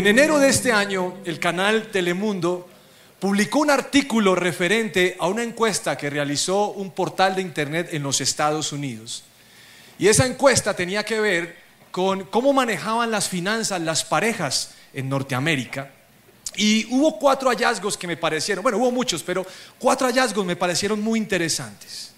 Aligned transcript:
En 0.00 0.06
enero 0.06 0.38
de 0.38 0.48
este 0.48 0.72
año, 0.72 1.18
el 1.26 1.38
canal 1.38 1.88
Telemundo 1.88 2.66
publicó 3.18 3.58
un 3.58 3.68
artículo 3.68 4.34
referente 4.34 5.14
a 5.20 5.28
una 5.28 5.42
encuesta 5.42 5.98
que 5.98 6.08
realizó 6.08 6.68
un 6.68 6.92
portal 6.92 7.34
de 7.34 7.42
Internet 7.42 7.90
en 7.92 8.02
los 8.02 8.22
Estados 8.22 8.72
Unidos. 8.72 9.24
Y 9.98 10.08
esa 10.08 10.24
encuesta 10.24 10.72
tenía 10.72 11.04
que 11.04 11.20
ver 11.20 11.56
con 11.90 12.24
cómo 12.24 12.54
manejaban 12.54 13.10
las 13.10 13.28
finanzas 13.28 13.78
las 13.82 14.02
parejas 14.02 14.70
en 14.94 15.10
Norteamérica. 15.10 15.90
Y 16.56 16.86
hubo 16.86 17.18
cuatro 17.18 17.50
hallazgos 17.50 17.98
que 17.98 18.06
me 18.06 18.16
parecieron, 18.16 18.62
bueno, 18.62 18.78
hubo 18.78 18.90
muchos, 18.90 19.22
pero 19.22 19.44
cuatro 19.78 20.06
hallazgos 20.06 20.46
me 20.46 20.56
parecieron 20.56 21.02
muy 21.02 21.18
interesantes. 21.18 22.12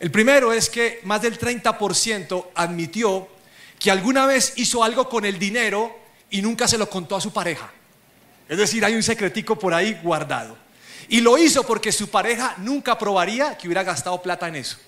El 0.00 0.10
primero 0.10 0.52
es 0.52 0.68
que 0.68 0.98
más 1.04 1.22
del 1.22 1.38
30% 1.38 2.46
admitió 2.56 3.28
que 3.78 3.92
alguna 3.92 4.26
vez 4.26 4.54
hizo 4.56 4.82
algo 4.82 5.08
con 5.08 5.24
el 5.24 5.38
dinero 5.38 6.01
y 6.32 6.42
nunca 6.42 6.66
se 6.66 6.78
lo 6.78 6.90
contó 6.90 7.14
a 7.14 7.20
su 7.20 7.32
pareja. 7.32 7.70
Es 8.48 8.58
decir, 8.58 8.84
hay 8.84 8.94
un 8.94 9.02
secretico 9.02 9.58
por 9.58 9.72
ahí 9.72 10.00
guardado. 10.02 10.56
Y 11.08 11.20
lo 11.20 11.38
hizo 11.38 11.64
porque 11.64 11.92
su 11.92 12.08
pareja 12.08 12.54
nunca 12.58 12.98
probaría 12.98 13.56
que 13.56 13.68
hubiera 13.68 13.84
gastado 13.84 14.20
plata 14.20 14.48
en 14.48 14.56
eso. 14.56 14.78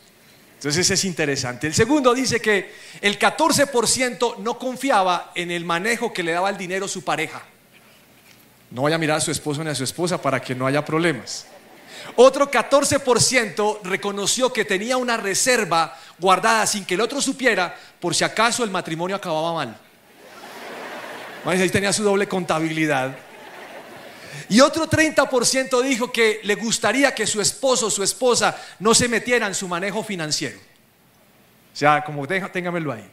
Entonces 0.54 0.90
es 0.90 1.04
interesante. 1.04 1.66
El 1.66 1.74
segundo 1.74 2.14
dice 2.14 2.40
que 2.40 2.74
el 3.00 3.18
14% 3.18 4.38
no 4.38 4.58
confiaba 4.58 5.32
en 5.34 5.50
el 5.50 5.64
manejo 5.64 6.12
que 6.12 6.22
le 6.22 6.32
daba 6.32 6.48
el 6.48 6.56
dinero 6.56 6.88
su 6.88 7.04
pareja. 7.04 7.42
No 8.70 8.82
vaya 8.82 8.96
a 8.96 8.98
mirar 8.98 9.18
a 9.18 9.20
su 9.20 9.30
esposo 9.30 9.62
ni 9.62 9.70
a 9.70 9.74
su 9.74 9.84
esposa 9.84 10.20
para 10.20 10.40
que 10.40 10.54
no 10.54 10.66
haya 10.66 10.82
problemas. 10.82 11.46
Otro 12.16 12.50
14% 12.50 13.80
reconoció 13.82 14.50
que 14.50 14.64
tenía 14.64 14.96
una 14.96 15.18
reserva 15.18 15.96
guardada 16.18 16.66
sin 16.66 16.86
que 16.86 16.95
el 16.95 17.02
otro 17.02 17.20
supiera 17.20 17.76
por 18.00 18.14
si 18.14 18.24
acaso 18.24 18.64
el 18.64 18.70
matrimonio 18.70 19.16
acababa 19.16 19.52
mal. 19.52 19.84
Ahí 21.45 21.68
tenía 21.68 21.92
su 21.92 22.02
doble 22.02 22.26
contabilidad. 22.26 23.16
Y 24.48 24.60
otro 24.60 24.88
30% 24.88 25.82
dijo 25.82 26.12
que 26.12 26.40
le 26.42 26.54
gustaría 26.54 27.14
que 27.14 27.26
su 27.26 27.40
esposo 27.40 27.86
o 27.86 27.90
su 27.90 28.02
esposa 28.02 28.56
no 28.78 28.95
se 28.95 29.09
metiera 29.09 29.46
en 29.46 29.54
su 29.54 29.68
manejo 29.68 30.02
financiero. 30.02 30.59
O 30.59 31.76
sea, 31.76 32.04
como 32.04 32.26
téngamelo 32.26 32.92
ahí. 32.92 33.04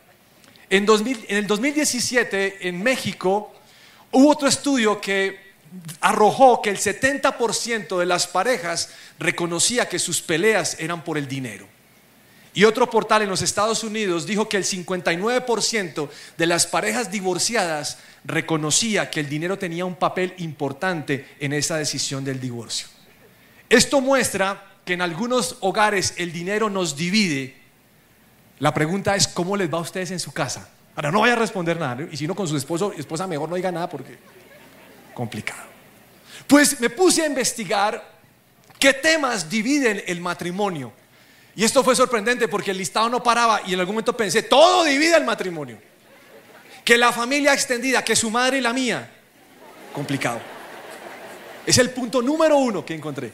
En, 0.69 0.88
en 0.89 1.38
el 1.38 1.47
2017, 1.47 2.67
en 2.67 2.81
México, 2.81 3.53
hubo 4.11 4.29
otro 4.29 4.47
estudio 4.47 5.01
que 5.01 5.51
arrojó 5.99 6.61
que 6.61 6.69
el 6.69 6.77
70% 6.77 7.97
de 7.97 8.05
las 8.05 8.27
parejas 8.27 8.89
reconocía 9.19 9.88
que 9.88 9.99
sus 9.99 10.21
peleas 10.21 10.77
eran 10.79 11.03
por 11.03 11.17
el 11.17 11.27
dinero. 11.27 11.67
Y 12.53 12.66
otro 12.66 12.89
portal 12.89 13.21
en 13.21 13.30
los 13.30 13.41
Estados 13.41 13.83
Unidos 13.83 14.25
dijo 14.25 14.49
que 14.49 14.57
el 14.57 14.66
59% 14.66 16.09
de 16.38 16.45
las 16.45 16.67
parejas 16.67 17.09
divorciadas 17.09 17.99
reconocía 18.25 19.09
que 19.09 19.21
el 19.21 19.30
dinero 19.30 19.57
tenía 19.57 19.85
un 19.85 19.95
papel 19.95 20.33
importante 20.38 21.35
en 21.39 21.53
esa 21.53 21.77
decisión 21.77 22.25
del 22.25 22.39
divorcio. 22.39 22.88
Esto 23.69 24.02
muestra 24.02 24.72
que 24.83 24.94
en 24.94 25.02
algunos 25.02 25.57
hogares 25.61 26.13
el 26.17 26.33
dinero 26.33 26.69
nos 26.69 26.97
divide. 26.97 27.55
La 28.59 28.73
pregunta 28.73 29.16
es, 29.16 29.27
¿cómo 29.27 29.55
les 29.55 29.73
va 29.73 29.77
a 29.77 29.81
ustedes 29.81 30.11
en 30.11 30.19
su 30.19 30.33
casa? 30.33 30.69
Ahora, 30.95 31.11
no 31.11 31.22
vaya 31.22 31.33
a 31.33 31.38
responder 31.38 31.79
nada. 31.79 32.05
Y 32.11 32.17
si 32.17 32.27
no 32.27 32.35
con 32.35 32.47
su 32.47 32.57
esposo, 32.57 32.91
esposa, 32.94 33.27
mejor 33.27 33.47
no 33.47 33.55
diga 33.55 33.72
nada 33.72 33.89
porque 33.89 34.17
complicado. 35.13 35.63
Pues 36.47 36.79
me 36.81 36.89
puse 36.89 37.22
a 37.22 37.27
investigar 37.27 38.03
qué 38.77 38.94
temas 38.94 39.49
dividen 39.49 40.03
el 40.05 40.19
matrimonio. 40.19 40.91
Y 41.55 41.63
esto 41.63 41.83
fue 41.83 41.95
sorprendente 41.95 42.47
porque 42.47 42.71
el 42.71 42.77
listado 42.77 43.09
no 43.09 43.21
paraba 43.21 43.61
y 43.66 43.73
en 43.73 43.80
algún 43.80 43.95
momento 43.95 44.16
pensé, 44.16 44.44
todo 44.44 44.83
divide 44.83 45.17
el 45.17 45.25
matrimonio. 45.25 45.77
Que 46.83 46.97
la 46.97 47.11
familia 47.11 47.53
extendida, 47.53 48.03
que 48.03 48.16
su 48.16 48.30
madre 48.30 48.57
y 48.57 48.61
la 48.61 48.73
mía. 48.73 49.09
Complicado. 49.94 50.39
Es 51.66 51.78
el 51.78 51.91
punto 51.91 52.22
número 52.22 52.57
uno 52.57 52.85
que 52.85 52.94
encontré. 52.94 53.31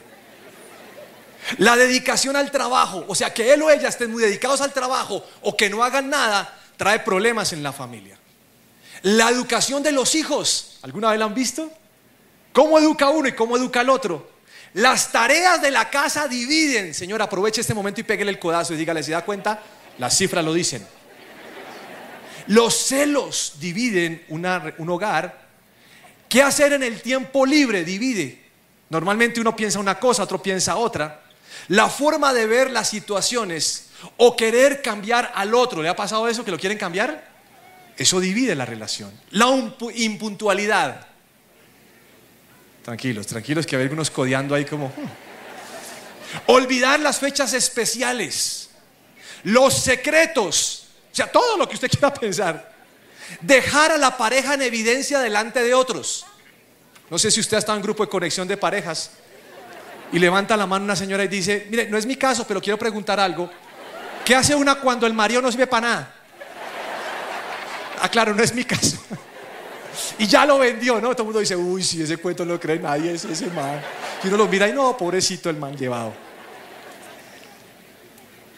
La 1.58 1.76
dedicación 1.76 2.36
al 2.36 2.50
trabajo, 2.50 3.04
o 3.08 3.14
sea, 3.14 3.32
que 3.32 3.52
él 3.54 3.62
o 3.62 3.70
ella 3.70 3.88
estén 3.88 4.10
muy 4.10 4.22
dedicados 4.22 4.60
al 4.60 4.72
trabajo 4.72 5.24
o 5.40 5.56
que 5.56 5.70
no 5.70 5.82
hagan 5.82 6.10
nada, 6.10 6.58
trae 6.76 6.98
problemas 6.98 7.52
en 7.52 7.62
la 7.62 7.72
familia. 7.72 8.18
La 9.02 9.30
educación 9.30 9.82
de 9.82 9.92
los 9.92 10.14
hijos, 10.14 10.78
¿alguna 10.82 11.10
vez 11.10 11.18
la 11.18 11.24
han 11.24 11.34
visto? 11.34 11.70
¿Cómo 12.52 12.78
educa 12.78 13.08
uno 13.08 13.28
y 13.28 13.32
cómo 13.32 13.56
educa 13.56 13.80
el 13.80 13.90
otro? 13.90 14.37
Las 14.78 15.10
tareas 15.10 15.60
de 15.60 15.72
la 15.72 15.90
casa 15.90 16.28
dividen. 16.28 16.94
Señor, 16.94 17.20
aproveche 17.20 17.62
este 17.62 17.74
momento 17.74 18.00
y 18.00 18.04
pégale 18.04 18.30
el 18.30 18.38
codazo 18.38 18.74
y 18.74 18.76
dígale, 18.76 19.02
¿se 19.02 19.10
da 19.10 19.24
cuenta? 19.24 19.60
Las 19.98 20.16
cifras 20.16 20.44
lo 20.44 20.54
dicen. 20.54 20.86
Los 22.46 22.76
celos 22.86 23.54
dividen 23.58 24.24
un 24.28 24.88
hogar. 24.88 25.48
¿Qué 26.28 26.44
hacer 26.44 26.74
en 26.74 26.84
el 26.84 27.02
tiempo 27.02 27.44
libre? 27.44 27.82
Divide. 27.82 28.40
Normalmente 28.90 29.40
uno 29.40 29.56
piensa 29.56 29.80
una 29.80 29.98
cosa, 29.98 30.22
otro 30.22 30.40
piensa 30.40 30.76
otra. 30.76 31.22
La 31.66 31.88
forma 31.88 32.32
de 32.32 32.46
ver 32.46 32.70
las 32.70 32.88
situaciones 32.88 33.88
o 34.16 34.36
querer 34.36 34.80
cambiar 34.80 35.32
al 35.34 35.56
otro. 35.56 35.82
¿Le 35.82 35.88
ha 35.88 35.96
pasado 35.96 36.28
eso 36.28 36.44
que 36.44 36.52
lo 36.52 36.58
quieren 36.58 36.78
cambiar? 36.78 37.28
Eso 37.96 38.20
divide 38.20 38.54
la 38.54 38.64
relación. 38.64 39.10
La 39.30 39.48
impuntualidad. 39.96 41.07
Tranquilos, 42.88 43.26
tranquilos 43.26 43.66
que 43.66 43.76
hay 43.76 43.82
algunos 43.82 44.10
codeando 44.10 44.54
ahí 44.54 44.64
como... 44.64 44.86
Hmm". 44.86 45.10
Olvidar 46.46 46.98
las 47.00 47.18
fechas 47.18 47.52
especiales, 47.52 48.70
los 49.42 49.74
secretos, 49.74 50.86
o 51.12 51.14
sea, 51.14 51.30
todo 51.30 51.58
lo 51.58 51.68
que 51.68 51.74
usted 51.74 51.90
quiera 51.90 52.14
pensar. 52.14 52.72
Dejar 53.42 53.92
a 53.92 53.98
la 53.98 54.16
pareja 54.16 54.54
en 54.54 54.62
evidencia 54.62 55.20
delante 55.20 55.62
de 55.62 55.74
otros. 55.74 56.24
No 57.10 57.18
sé 57.18 57.30
si 57.30 57.40
usted 57.40 57.58
estado 57.58 57.76
en 57.76 57.80
un 57.80 57.84
grupo 57.84 58.04
de 58.04 58.08
conexión 58.08 58.48
de 58.48 58.56
parejas 58.56 59.10
y 60.10 60.18
levanta 60.18 60.56
la 60.56 60.66
mano 60.66 60.86
una 60.86 60.96
señora 60.96 61.22
y 61.24 61.28
dice, 61.28 61.66
mire, 61.68 61.90
no 61.90 61.98
es 61.98 62.06
mi 62.06 62.16
caso, 62.16 62.46
pero 62.46 62.58
quiero 62.58 62.78
preguntar 62.78 63.20
algo. 63.20 63.50
¿Qué 64.24 64.34
hace 64.34 64.54
una 64.54 64.76
cuando 64.76 65.06
el 65.06 65.12
marido 65.12 65.42
no 65.42 65.52
sirve 65.52 65.66
para 65.66 65.88
nada? 65.88 66.14
Ah, 68.00 68.08
claro, 68.08 68.34
no 68.34 68.42
es 68.42 68.54
mi 68.54 68.64
caso. 68.64 68.96
Y 70.18 70.26
ya 70.26 70.46
lo 70.46 70.58
vendió, 70.58 71.00
¿no? 71.00 71.12
Todo 71.12 71.22
el 71.22 71.26
mundo 71.26 71.40
dice, 71.40 71.56
uy, 71.56 71.82
si 71.82 72.02
ese 72.02 72.16
cuento 72.18 72.44
no 72.44 72.54
lo 72.54 72.60
cree 72.60 72.78
nadie, 72.78 73.12
es 73.12 73.24
ese 73.24 73.46
man. 73.48 73.80
Y 74.22 74.28
uno 74.28 74.36
lo 74.36 74.48
mira 74.48 74.68
y 74.68 74.72
no, 74.72 74.96
pobrecito 74.96 75.50
el 75.50 75.56
man 75.56 75.76
llevado. 75.76 76.12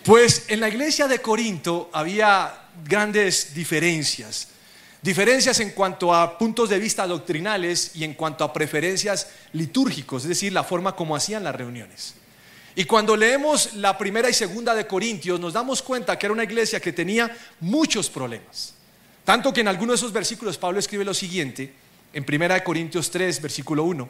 Pues 0.05 0.45
en 0.49 0.61
la 0.61 0.69
iglesia 0.69 1.07
de 1.07 1.21
Corinto 1.21 1.91
había 1.93 2.53
grandes 2.85 3.55
diferencias. 3.55 4.49
Diferencias 5.03 5.61
en 5.61 5.71
cuanto 5.71 6.15
a 6.15 6.37
puntos 6.37 6.69
de 6.69 6.79
vista 6.79 7.07
doctrinales 7.07 7.93
y 7.95 8.05
en 8.05 8.15
cuanto 8.15 8.45
a 8.45 8.53
preferencias 8.53 9.29
litúrgicos, 9.53 10.25
es 10.25 10.29
decir, 10.29 10.53
la 10.53 10.65
forma 10.65 10.95
como 10.95 11.17
hacían 11.17 11.45
las 11.45 11.55
reuniones. 11.55 12.15
Y 12.75 12.85
cuando 12.85 13.17
leemos 13.17 13.75
la 13.75 13.97
primera 13.97 14.29
y 14.29 14.35
segunda 14.35 14.75
de 14.75 14.87
Corintios, 14.87 15.41
nos 15.41 15.53
damos 15.53 15.83
cuenta 15.83 16.19
que 16.19 16.27
era 16.27 16.33
una 16.33 16.45
iglesia 16.45 16.81
que 16.81 16.93
tenía 16.93 17.35
muchos 17.61 18.09
problemas. 18.09 18.75
Tanto 19.31 19.53
que 19.53 19.61
en 19.61 19.69
alguno 19.69 19.93
de 19.93 19.97
esos 19.97 20.13
versículos 20.13 20.59
Pablo 20.59 20.81
escribe 20.81 21.05
lo 21.05 21.15
siguiente, 21.15 21.73
en 22.13 22.27
1 22.29 22.65
Corintios 22.65 23.13
3, 23.13 23.41
versículo 23.41 23.85
1. 23.85 24.09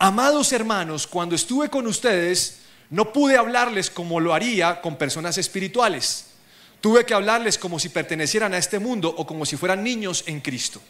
Amados 0.00 0.52
hermanos, 0.52 1.06
cuando 1.06 1.36
estuve 1.36 1.70
con 1.70 1.86
ustedes, 1.86 2.62
no 2.90 3.12
pude 3.12 3.36
hablarles 3.36 3.90
como 3.90 4.18
lo 4.18 4.34
haría 4.34 4.80
con 4.80 4.96
personas 4.96 5.38
espirituales. 5.38 6.30
Tuve 6.80 7.06
que 7.06 7.14
hablarles 7.14 7.58
como 7.58 7.78
si 7.78 7.90
pertenecieran 7.90 8.54
a 8.54 8.58
este 8.58 8.80
mundo 8.80 9.14
o 9.16 9.24
como 9.24 9.46
si 9.46 9.56
fueran 9.56 9.84
niños 9.84 10.24
en 10.26 10.40
Cristo. 10.40 10.82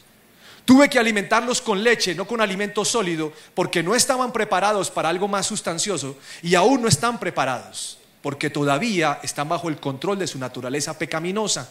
Tuve 0.65 0.89
que 0.89 0.99
alimentarlos 0.99 1.61
con 1.61 1.85
leche, 1.85 2.15
no 2.15 2.27
con 2.27 2.41
alimento 2.41 2.83
sólido, 2.83 3.31
porque 3.53 3.83
no 3.83 3.95
estaban 3.95 4.33
preparados 4.33 4.91
para 4.91 5.11
algo 5.11 5.29
más 5.29 5.45
sustancioso 5.45 6.17
y 6.41 6.55
aún 6.55 6.81
no 6.81 6.89
están 6.89 7.21
preparados, 7.21 7.99
porque 8.23 8.49
todavía 8.49 9.21
están 9.23 9.51
bajo 9.51 9.69
el 9.69 9.77
control 9.77 10.19
de 10.19 10.27
su 10.29 10.39
naturaleza 10.39 10.99
pecaminosa 10.99 11.69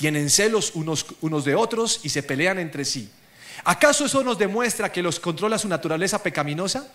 tienen 0.00 0.30
celos 0.30 0.72
unos, 0.76 1.04
unos 1.20 1.44
de 1.44 1.54
otros 1.54 2.00
y 2.02 2.08
se 2.08 2.22
pelean 2.22 2.58
entre 2.58 2.86
sí. 2.86 3.10
¿Acaso 3.64 4.06
eso 4.06 4.24
nos 4.24 4.38
demuestra 4.38 4.90
que 4.90 5.02
los 5.02 5.20
controla 5.20 5.58
su 5.58 5.68
naturaleza 5.68 6.22
pecaminosa? 6.22 6.90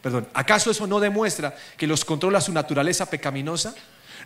Perdón, 0.00 0.28
¿acaso 0.32 0.70
eso 0.70 0.86
no 0.86 1.00
demuestra 1.00 1.56
que 1.76 1.88
los 1.88 2.04
controla 2.04 2.40
su 2.40 2.52
naturaleza 2.52 3.10
pecaminosa? 3.10 3.74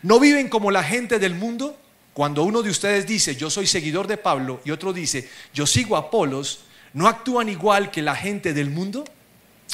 ¿No 0.02 0.20
viven 0.20 0.50
como 0.50 0.70
la 0.70 0.84
gente 0.84 1.18
del 1.18 1.34
mundo? 1.36 1.78
Cuando 2.12 2.42
uno 2.42 2.62
de 2.62 2.68
ustedes 2.68 3.06
dice, 3.06 3.34
yo 3.34 3.48
soy 3.48 3.66
seguidor 3.66 4.06
de 4.06 4.18
Pablo, 4.18 4.60
y 4.62 4.72
otro 4.72 4.92
dice, 4.92 5.30
yo 5.54 5.66
sigo 5.66 5.96
a 5.96 6.00
Apolos, 6.00 6.64
¿no 6.92 7.08
actúan 7.08 7.48
igual 7.48 7.90
que 7.90 8.02
la 8.02 8.14
gente 8.14 8.52
del 8.52 8.68
mundo? 8.68 9.04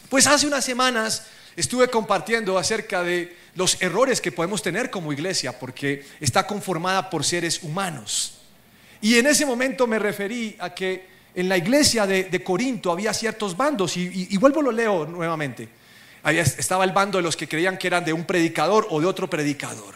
Pues 0.08 0.28
hace 0.28 0.46
unas 0.46 0.64
semanas 0.64 1.26
estuve 1.56 1.88
compartiendo 1.88 2.56
acerca 2.56 3.02
de 3.02 3.36
los 3.56 3.82
errores 3.82 4.20
que 4.20 4.30
podemos 4.30 4.62
tener 4.62 4.90
como 4.90 5.12
iglesia, 5.12 5.58
porque 5.58 6.06
está 6.20 6.46
conformada 6.46 7.10
por 7.10 7.24
seres 7.24 7.64
humanos. 7.64 8.43
Y 9.04 9.18
en 9.18 9.26
ese 9.26 9.44
momento 9.44 9.86
me 9.86 9.98
referí 9.98 10.56
a 10.58 10.74
que 10.74 11.06
en 11.34 11.46
la 11.46 11.58
iglesia 11.58 12.06
de, 12.06 12.42
Corinto 12.42 12.90
había 12.90 13.12
ciertos 13.12 13.54
bandos, 13.54 13.98
y, 13.98 14.34
vuelvo 14.38 14.62
lo 14.62 14.72
leo 14.72 15.04
nuevamente. 15.04 15.68
estaba 16.24 16.84
el 16.84 16.92
bando 16.92 17.18
de 17.18 17.22
los 17.22 17.36
que 17.36 17.46
creían 17.46 17.76
que 17.76 17.86
eran 17.86 18.02
de 18.02 18.14
un 18.14 18.24
predicador 18.24 18.86
o 18.88 19.02
de 19.02 19.06
otro 19.06 19.28
predicador. 19.28 19.94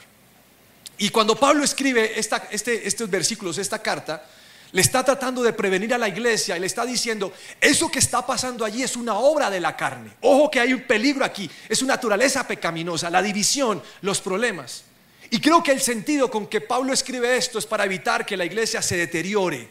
Y 0.99 1.09
cuando 1.09 1.37
Pablo 1.37 1.65
escribe 1.65 2.21
este, 2.21 2.87
estos 2.87 3.09
versículos, 3.09 3.57
esta 3.57 3.81
carta, 3.81 4.27
le 4.73 4.83
está 4.83 5.03
tratando 5.03 5.43
de 5.43 5.55
prevenir 5.55 5.95
a 5.95 5.99
la 5.99 6.09
iglesia 6.09 6.59
y 6.59 6.61
le 6.61 6.67
está 6.67 6.85
diciendo, 6.85 7.33
eso 7.63 7.91
que 7.91 8.01
está 8.01 8.27
pasando 8.27 8.63
allí 8.63 8.83
es 8.83 8.95
una 8.95 9.15
obra 9.15 9.49
de 9.49 9.61
la 9.61 9.75
carne. 9.75 10.11
Ojo 10.21 10.51
que 10.51 10.61
hay 10.61 10.75
un 10.75 10.83
peligro 10.83 11.25
aquí, 11.25 11.51
es 11.67 11.81
una 11.81 11.95
naturaleza 11.95 12.47
pecaminosa, 12.47 13.09
la 13.09 13.23
división, 13.23 13.83
los 14.03 14.21
problemas. 14.21 14.85
Y 15.31 15.41
creo 15.41 15.63
que 15.63 15.73
el 15.73 15.81
sentido 15.81 16.31
con 16.31 16.47
que 16.47 16.61
Pablo 16.61 16.93
escribe 16.93 17.37
esto 17.37 17.59
es 17.59 17.67
para 17.67 17.85
evitar 17.85 18.25
que 18.25 18.37
la 18.37 18.45
iglesia 18.45 18.81
se 18.81 18.97
deteriore, 18.97 19.69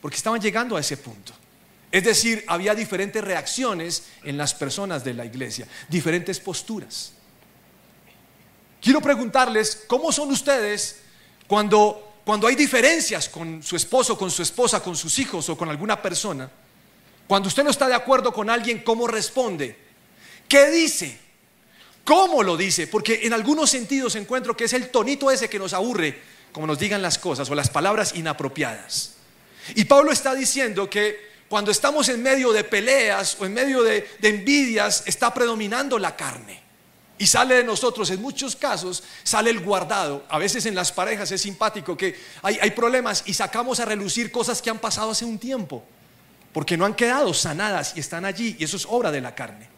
porque 0.00 0.16
estaban 0.16 0.40
llegando 0.40 0.76
a 0.76 0.80
ese 0.80 0.96
punto. 0.96 1.32
Es 1.90 2.04
decir, 2.04 2.44
había 2.46 2.74
diferentes 2.74 3.22
reacciones 3.22 4.04
en 4.22 4.36
las 4.36 4.54
personas 4.54 5.04
de 5.04 5.14
la 5.14 5.24
iglesia, 5.24 5.66
diferentes 5.88 6.40
posturas. 6.40 7.12
Quiero 8.80 9.00
preguntarles, 9.00 9.84
¿cómo 9.86 10.12
son 10.12 10.30
ustedes 10.30 11.00
cuando 11.46 12.14
cuando 12.24 12.46
hay 12.46 12.54
diferencias 12.54 13.28
con 13.28 13.62
su 13.62 13.76
esposo, 13.76 14.16
con 14.16 14.30
su 14.30 14.42
esposa, 14.42 14.82
con 14.82 14.96
sus 14.96 15.18
hijos 15.18 15.48
o 15.50 15.56
con 15.56 15.68
alguna 15.68 16.00
persona, 16.00 16.50
cuando 17.26 17.48
usted 17.48 17.62
no 17.62 17.70
está 17.70 17.86
de 17.86 17.94
acuerdo 17.94 18.32
con 18.32 18.48
alguien, 18.48 18.82
¿cómo 18.82 19.06
responde? 19.06 19.78
¿Qué 20.48 20.70
dice? 20.70 21.18
¿Cómo 22.04 22.42
lo 22.42 22.56
dice? 22.56 22.86
Porque 22.86 23.20
en 23.22 23.32
algunos 23.32 23.70
sentidos 23.70 24.14
encuentro 24.14 24.56
que 24.56 24.64
es 24.64 24.72
el 24.74 24.90
tonito 24.90 25.30
ese 25.30 25.48
que 25.48 25.58
nos 25.58 25.72
aburre, 25.72 26.20
como 26.52 26.66
nos 26.66 26.78
digan 26.78 27.00
las 27.00 27.18
cosas 27.18 27.48
o 27.48 27.54
las 27.54 27.70
palabras 27.70 28.14
inapropiadas. 28.14 29.14
Y 29.74 29.86
Pablo 29.86 30.12
está 30.12 30.34
diciendo 30.34 30.88
que 30.90 31.32
cuando 31.48 31.70
estamos 31.70 32.08
en 32.10 32.22
medio 32.22 32.52
de 32.52 32.64
peleas 32.64 33.36
o 33.40 33.46
en 33.46 33.54
medio 33.54 33.82
de, 33.82 34.06
envidias, 34.22 35.02
está 35.06 35.32
predominando 35.32 35.98
la 35.98 36.14
carne. 36.14 36.62
Y 37.16 37.26
sale 37.26 37.54
de 37.54 37.64
nosotros, 37.64 38.10
en 38.10 38.20
muchos 38.20 38.56
casos, 38.56 39.02
sale 39.22 39.48
el 39.48 39.60
guardado. 39.60 40.26
A 40.28 40.38
veces 40.38 40.66
en 40.66 40.74
las 40.74 40.92
parejas 40.92 41.30
es 41.30 41.40
simpático 41.40 41.96
que 41.96 42.18
hay, 42.42 42.58
hay, 42.60 42.72
problemas 42.72 43.22
y 43.24 43.32
sacamos 43.32 43.80
a 43.80 43.84
relucir 43.84 44.30
cosas 44.30 44.60
que 44.60 44.68
han 44.68 44.78
pasado 44.78 45.12
hace 45.12 45.24
un 45.24 45.38
tiempo, 45.38 45.84
porque 46.52 46.76
no 46.76 46.84
han 46.84 46.94
quedado 46.94 47.32
sanadas 47.32 47.92
y 47.96 48.00
están 48.00 48.24
allí, 48.24 48.56
y 48.58 48.64
eso 48.64 48.76
es 48.76 48.84
obra 48.90 49.10
de 49.10 49.20
la 49.20 49.34
carne. 49.34 49.73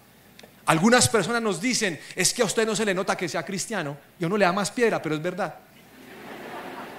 Algunas 0.66 1.08
personas 1.08 1.40
nos 1.40 1.60
dicen, 1.60 1.98
es 2.14 2.34
que 2.34 2.42
a 2.42 2.44
usted 2.44 2.66
no 2.66 2.74
se 2.74 2.84
le 2.84 2.92
nota 2.92 3.16
que 3.16 3.28
sea 3.28 3.44
cristiano, 3.44 3.96
y 4.18 4.24
uno 4.24 4.36
le 4.36 4.44
da 4.44 4.52
más 4.52 4.70
piedra, 4.70 5.00
pero 5.00 5.14
es 5.14 5.22
verdad. 5.22 5.54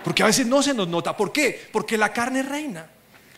Porque 0.04 0.24
a 0.24 0.28
veces 0.28 0.48
no 0.48 0.64
se 0.64 0.74
nos 0.74 0.88
nota. 0.88 1.16
¿Por 1.16 1.34
qué? 1.34 1.68
Porque 1.72 1.98
la 1.98 2.14
carne 2.14 2.44
reina. 2.44 2.88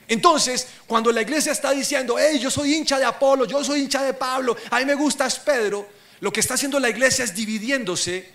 Entonces, 0.08 0.68
cuando 0.86 1.12
la 1.12 1.22
iglesia 1.22 1.52
está 1.52 1.72
diciendo, 1.72 2.16
hey, 2.20 2.40
yo 2.40 2.52
soy 2.52 2.76
hincha 2.76 3.00
de 3.00 3.06
Apolo, 3.06 3.46
yo 3.46 3.64
soy 3.64 3.82
hincha 3.82 4.04
de 4.04 4.14
Pablo, 4.14 4.56
a 4.70 4.80
mí 4.80 4.86
me 4.86 4.96
gusta 4.96 5.26
es 5.26 5.38
Pedro, 5.38 5.88
lo 6.20 6.32
que 6.32 6.40
está 6.40 6.56
haciendo 6.56 6.80
la 6.80 6.90
iglesia 6.90 7.24
es 7.26 7.34
dividiéndose 7.34 8.30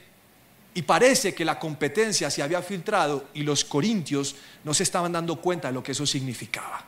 y 0.74 0.82
parece 0.82 1.34
que 1.34 1.44
la 1.44 1.58
competencia 1.58 2.30
se 2.30 2.42
había 2.42 2.62
filtrado 2.62 3.28
y 3.34 3.42
los 3.42 3.64
corintios 3.64 4.36
no 4.62 4.74
se 4.74 4.82
estaban 4.84 5.12
dando 5.12 5.40
cuenta 5.40 5.68
de 5.68 5.74
lo 5.74 5.82
que 5.82 5.92
eso 5.92 6.06
significaba. 6.06 6.84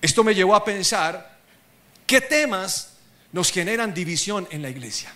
Esto 0.00 0.22
me 0.22 0.34
llevó 0.34 0.54
a 0.54 0.64
pensar 0.64 1.38
qué 2.06 2.20
temas 2.20 2.93
nos 3.34 3.50
generan 3.50 3.92
división 3.92 4.46
en 4.52 4.62
la 4.62 4.70
iglesia. 4.70 5.12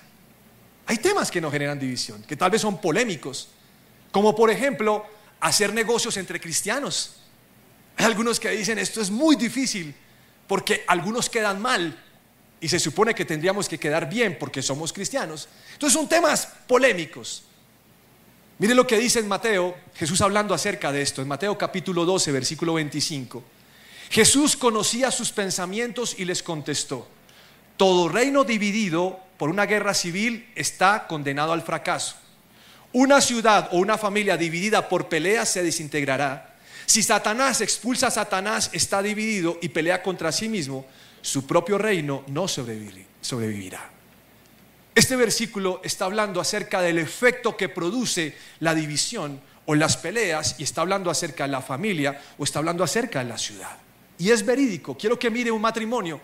Hay 0.87 0.99
temas 0.99 1.31
que 1.31 1.41
nos 1.41 1.53
generan 1.53 1.79
división, 1.79 2.21
que 2.25 2.35
tal 2.35 2.51
vez 2.51 2.61
son 2.61 2.81
polémicos, 2.81 3.51
como 4.11 4.35
por 4.35 4.51
ejemplo 4.51 5.07
hacer 5.39 5.73
negocios 5.73 6.17
entre 6.17 6.41
cristianos. 6.41 7.21
Hay 7.97 8.07
algunos 8.07 8.41
que 8.41 8.51
dicen 8.51 8.77
esto 8.81 9.01
es 9.01 9.13
muy 9.13 9.37
difícil 9.37 9.95
porque 10.49 10.83
algunos 10.89 11.31
quedan 11.31 11.63
mal 11.63 11.97
y 12.61 12.67
se 12.67 12.81
supone 12.81 13.15
que 13.15 13.25
tendríamos 13.25 13.69
que 13.69 13.79
quedar 13.79 14.09
bien 14.11 14.37
porque 14.37 14.63
somos 14.63 14.93
cristianos. 14.93 15.49
Entonces 15.75 15.97
son 15.97 16.09
temas 16.09 16.49
polémicos. 16.67 17.45
Mire 18.59 18.75
lo 18.75 18.85
que 18.85 18.99
dice 18.99 19.21
en 19.21 19.29
Mateo, 19.29 19.77
Jesús 19.95 20.21
hablando 20.23 20.55
acerca 20.55 20.91
de 20.91 21.03
esto, 21.03 21.23
en 21.23 21.29
Mateo 21.29 21.57
capítulo 21.57 22.05
12, 22.05 22.33
versículo 22.33 22.75
25. 22.75 23.45
Jesús 24.11 24.57
conocía 24.57 25.13
sus 25.13 25.31
pensamientos 25.31 26.19
y 26.19 26.25
les 26.25 26.43
contestó, 26.43 27.07
todo 27.79 28.09
reino 28.09 28.45
dividido 28.45 29.19
por 29.39 29.49
una 29.49 29.65
guerra 29.65 29.95
civil 29.95 30.51
está 30.55 31.07
condenado 31.07 31.55
al 31.55 31.63
fracaso. 31.63 32.17
Una 32.93 33.21
ciudad 33.21 33.69
o 33.73 33.79
una 33.79 33.97
familia 33.97 34.37
dividida 34.37 34.89
por 34.89 35.09
peleas 35.09 35.49
se 35.49 35.63
desintegrará. 35.63 36.57
Si 36.85 37.03
Satanás 37.03 37.61
expulsa 37.61 38.09
a 38.09 38.11
Satanás, 38.11 38.71
está 38.73 39.01
dividido 39.01 39.59
y 39.63 39.69
pelea 39.69 40.03
contra 40.03 40.33
sí 40.33 40.49
mismo, 40.49 40.87
su 41.23 41.47
propio 41.47 41.79
reino 41.79 42.25
no 42.27 42.49
sobrevivirá. 42.49 43.91
Este 44.95 45.15
versículo 45.15 45.81
está 45.85 46.07
hablando 46.07 46.41
acerca 46.41 46.81
del 46.81 46.99
efecto 46.99 47.57
que 47.57 47.69
produce 47.69 48.37
la 48.59 48.75
división 48.75 49.41
o 49.67 49.77
las 49.77 49.97
peleas 49.97 50.57
y 50.59 50.65
está 50.65 50.81
hablando 50.81 51.11
acerca 51.11 51.45
de 51.45 51.53
la 51.53 51.63
familia 51.63 52.21
o 52.39 52.43
está 52.43 52.59
hablando 52.59 52.83
acerca 52.83 53.21
de 53.21 53.27
la 53.27 53.39
ciudad. 53.39 53.77
Y 54.19 54.31
es 54.31 54.45
verídico. 54.45 54.97
Quiero 54.97 55.17
que 55.17 55.31
mire 55.31 55.53
un 55.53 55.61
matrimonio. 55.61 56.21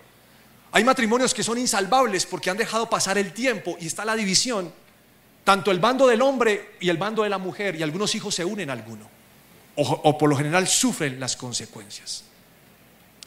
Hay 0.75 0.82
matrimonios 0.82 1.32
que 1.32 1.44
son 1.44 1.56
insalvables 1.56 2.26
porque 2.26 2.50
han 2.50 2.56
dejado 2.56 2.91
pasar 2.91 3.17
el 3.17 3.32
tiempo 3.32 3.76
y 3.79 3.87
está 3.87 4.05
la 4.05 4.17
división. 4.17 4.73
Tanto 5.44 5.71
el 5.71 5.79
bando 5.79 6.09
del 6.09 6.21
hombre 6.21 6.73
y 6.81 6.88
el 6.88 6.97
bando 6.97 7.23
de 7.23 7.29
la 7.29 7.38
mujer 7.38 7.76
y 7.76 7.85
algunos 7.85 8.12
hijos 8.17 8.35
se 8.35 8.44
unen 8.44 8.71
a 8.71 8.73
alguno. 8.73 9.09
O, 9.76 9.82
o 9.85 10.19
por 10.19 10.29
lo 10.29 10.37
general 10.37 10.67
sufren 10.67 11.21
las 11.21 11.37
consecuencias. 11.37 12.25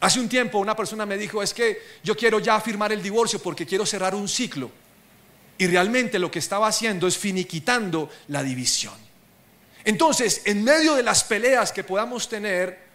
Hace 0.02 0.20
un 0.20 0.28
tiempo 0.28 0.58
una 0.58 0.76
persona 0.76 1.06
me 1.06 1.16
dijo, 1.16 1.42
es 1.42 1.54
que 1.54 1.82
yo 2.04 2.18
quiero 2.18 2.40
ya 2.40 2.60
firmar 2.60 2.92
el 2.92 3.02
divorcio 3.02 3.40
porque 3.40 3.66
quiero 3.66 3.86
cerrar 3.86 4.14
un 4.14 4.28
ciclo. 4.28 4.70
Y 5.58 5.68
realmente 5.68 6.20
lo 6.20 6.30
que 6.30 6.40
estaba 6.40 6.68
haciendo 6.68 7.08
es 7.08 7.18
finiquitando 7.18 8.10
la 8.28 8.44
división. 8.44 8.96
Entonces, 9.86 10.42
en 10.44 10.66
medio 10.66 10.96
de 10.96 11.04
las 11.04 11.24
peleas 11.24 11.72
que 11.72 11.86
podamos 11.86 12.28
tener, 12.28 12.87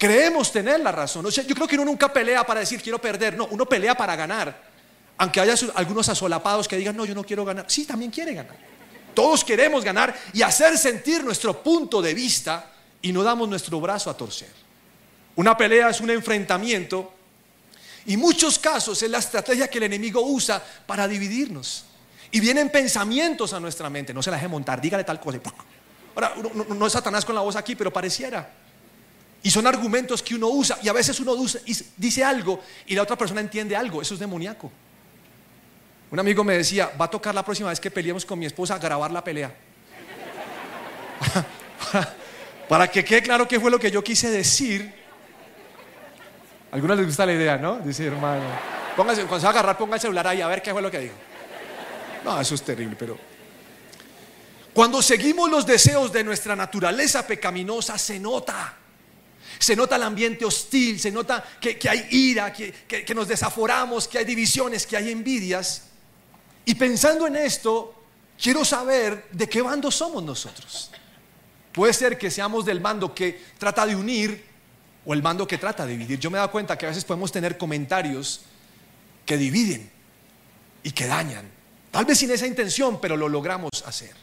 creemos 0.00 0.50
tener 0.50 0.80
la 0.80 0.90
razón. 0.90 1.28
Yo 1.28 1.54
creo 1.54 1.68
que 1.68 1.74
uno 1.74 1.84
nunca 1.84 2.10
pelea 2.10 2.42
para 2.42 2.60
decir 2.60 2.80
quiero 2.80 2.98
perder, 2.98 3.36
no, 3.36 3.46
uno 3.50 3.66
pelea 3.66 3.94
para 3.94 4.16
ganar. 4.16 4.70
Aunque 5.18 5.38
haya 5.38 5.54
algunos 5.74 6.08
asolapados 6.08 6.66
que 6.66 6.78
digan, 6.78 6.96
no, 6.96 7.04
yo 7.04 7.14
no 7.14 7.22
quiero 7.22 7.44
ganar. 7.44 7.66
Sí, 7.68 7.84
también 7.84 8.10
quiere 8.10 8.32
ganar. 8.32 8.56
Todos 9.12 9.44
queremos 9.44 9.84
ganar 9.84 10.18
y 10.32 10.40
hacer 10.40 10.78
sentir 10.78 11.22
nuestro 11.22 11.62
punto 11.62 12.00
de 12.00 12.14
vista 12.14 12.72
y 13.02 13.12
no 13.12 13.22
damos 13.22 13.46
nuestro 13.46 13.78
brazo 13.78 14.08
a 14.08 14.16
torcer. 14.16 14.48
Una 15.36 15.54
pelea 15.54 15.90
es 15.90 16.00
un 16.00 16.08
enfrentamiento 16.08 17.12
y 18.06 18.16
muchos 18.16 18.58
casos 18.58 19.02
es 19.02 19.10
la 19.10 19.18
estrategia 19.18 19.68
que 19.68 19.76
el 19.76 19.84
enemigo 19.84 20.22
usa 20.22 20.64
para 20.86 21.06
dividirnos. 21.06 21.84
Y 22.30 22.40
vienen 22.40 22.70
pensamientos 22.70 23.52
a 23.52 23.60
nuestra 23.60 23.90
mente, 23.90 24.14
no 24.14 24.22
se 24.22 24.30
la 24.30 24.36
deje 24.38 24.48
montar, 24.48 24.80
dígale 24.80 25.04
tal 25.04 25.20
cosa. 25.20 25.40
Ahora, 26.14 26.32
no, 26.74 26.86
es 26.86 26.92
Satanás 26.94 27.26
con 27.26 27.34
la 27.34 27.42
voz 27.42 27.56
aquí, 27.56 27.76
pero 27.76 27.92
pareciera. 27.92 28.50
Y 29.42 29.50
son 29.50 29.66
argumentos 29.66 30.22
que 30.22 30.34
uno 30.34 30.48
usa 30.48 30.78
y 30.82 30.88
a 30.88 30.92
veces 30.92 31.18
uno 31.20 31.34
dice 31.96 32.24
algo 32.24 32.62
y 32.86 32.94
la 32.94 33.02
otra 33.02 33.16
persona 33.16 33.40
entiende 33.40 33.74
algo, 33.74 34.02
eso 34.02 34.14
es 34.14 34.20
demoníaco. 34.20 34.70
Un 36.10 36.18
amigo 36.18 36.44
me 36.44 36.58
decía, 36.58 36.90
va 37.00 37.06
a 37.06 37.10
tocar 37.10 37.34
la 37.34 37.44
próxima 37.44 37.70
vez 37.70 37.80
que 37.80 37.90
peleemos 37.90 38.26
con 38.26 38.38
mi 38.38 38.46
esposa 38.46 38.74
a 38.74 38.78
grabar 38.78 39.10
la 39.10 39.24
pelea. 39.24 39.54
para 42.68 42.88
que 42.88 43.04
quede 43.04 43.22
claro 43.22 43.48
qué 43.48 43.58
fue 43.60 43.70
lo 43.70 43.78
que 43.78 43.90
yo 43.90 44.02
quise 44.02 44.30
decir 44.30 45.00
algunos 46.72 46.96
les 46.96 47.06
gusta 47.06 47.26
la 47.26 47.32
idea, 47.32 47.56
¿no? 47.56 47.78
Dice, 47.80 48.06
hermano, 48.06 48.44
póngase, 48.96 49.22
cuando 49.22 49.40
se 49.40 49.44
va 49.44 49.50
a 49.50 49.52
agarrar, 49.52 49.76
ponga 49.76 49.96
el 49.96 50.00
celular 50.00 50.26
ahí 50.28 50.40
a 50.40 50.46
ver 50.46 50.62
qué 50.62 50.72
fue 50.72 50.80
lo 50.80 50.90
que 50.90 51.00
dijo. 51.00 51.14
No, 52.24 52.40
eso 52.40 52.54
es 52.54 52.62
terrible, 52.62 52.96
pero... 52.98 53.18
Cuando 54.72 55.02
seguimos 55.02 55.50
los 55.50 55.66
deseos 55.66 56.12
de 56.12 56.22
nuestra 56.22 56.54
naturaleza 56.54 57.26
pecaminosa, 57.26 57.98
se 57.98 58.20
nota. 58.20 58.76
Se 59.60 59.76
nota 59.76 59.94
el 59.96 60.02
ambiente 60.02 60.44
hostil, 60.44 60.98
se 60.98 61.12
nota 61.12 61.44
que, 61.60 61.78
hay 61.88 62.08
ira, 62.10 62.52
que, 62.52 62.72
que 62.72 63.14
nos 63.14 63.28
desaforamos, 63.28 64.08
que 64.08 64.18
hay 64.18 64.24
divisiones, 64.24 64.86
que 64.86 64.96
hay 64.96 65.12
envidias. 65.12 65.84
Y 66.64 66.74
pensando 66.74 67.26
en 67.26 67.36
esto, 67.36 67.94
quiero 68.40 68.64
saber 68.64 69.28
de 69.30 69.48
qué 69.48 69.62
bando 69.62 69.90
somos 69.90 70.22
nosotros. 70.24 70.90
Puede 71.72 71.92
ser 71.92 72.18
que 72.18 72.30
seamos 72.30 72.64
del 72.64 72.80
bando 72.80 73.14
que 73.14 73.40
trata 73.58 73.86
de 73.86 73.94
unir 73.94 74.44
o 75.04 75.14
el 75.14 75.22
mando 75.22 75.46
que 75.46 75.58
trata 75.58 75.86
de 75.86 75.92
dividir. 75.92 76.18
Yo 76.18 76.30
me 76.30 76.36
he 76.36 76.40
dado 76.40 76.50
cuenta 76.50 76.76
que 76.76 76.86
a 76.86 76.88
veces 76.88 77.04
podemos 77.04 77.30
tener 77.30 77.56
comentarios 77.56 78.40
que 79.24 79.36
dividen 79.36 79.90
y 80.82 80.90
que 80.90 81.06
dañan. 81.06 81.48
Tal 81.90 82.04
vez 82.04 82.18
sin 82.18 82.30
esa 82.30 82.46
intención, 82.46 83.00
pero 83.00 83.16
lo 83.16 83.28
logramos 83.28 83.70
hacer. 83.84 84.14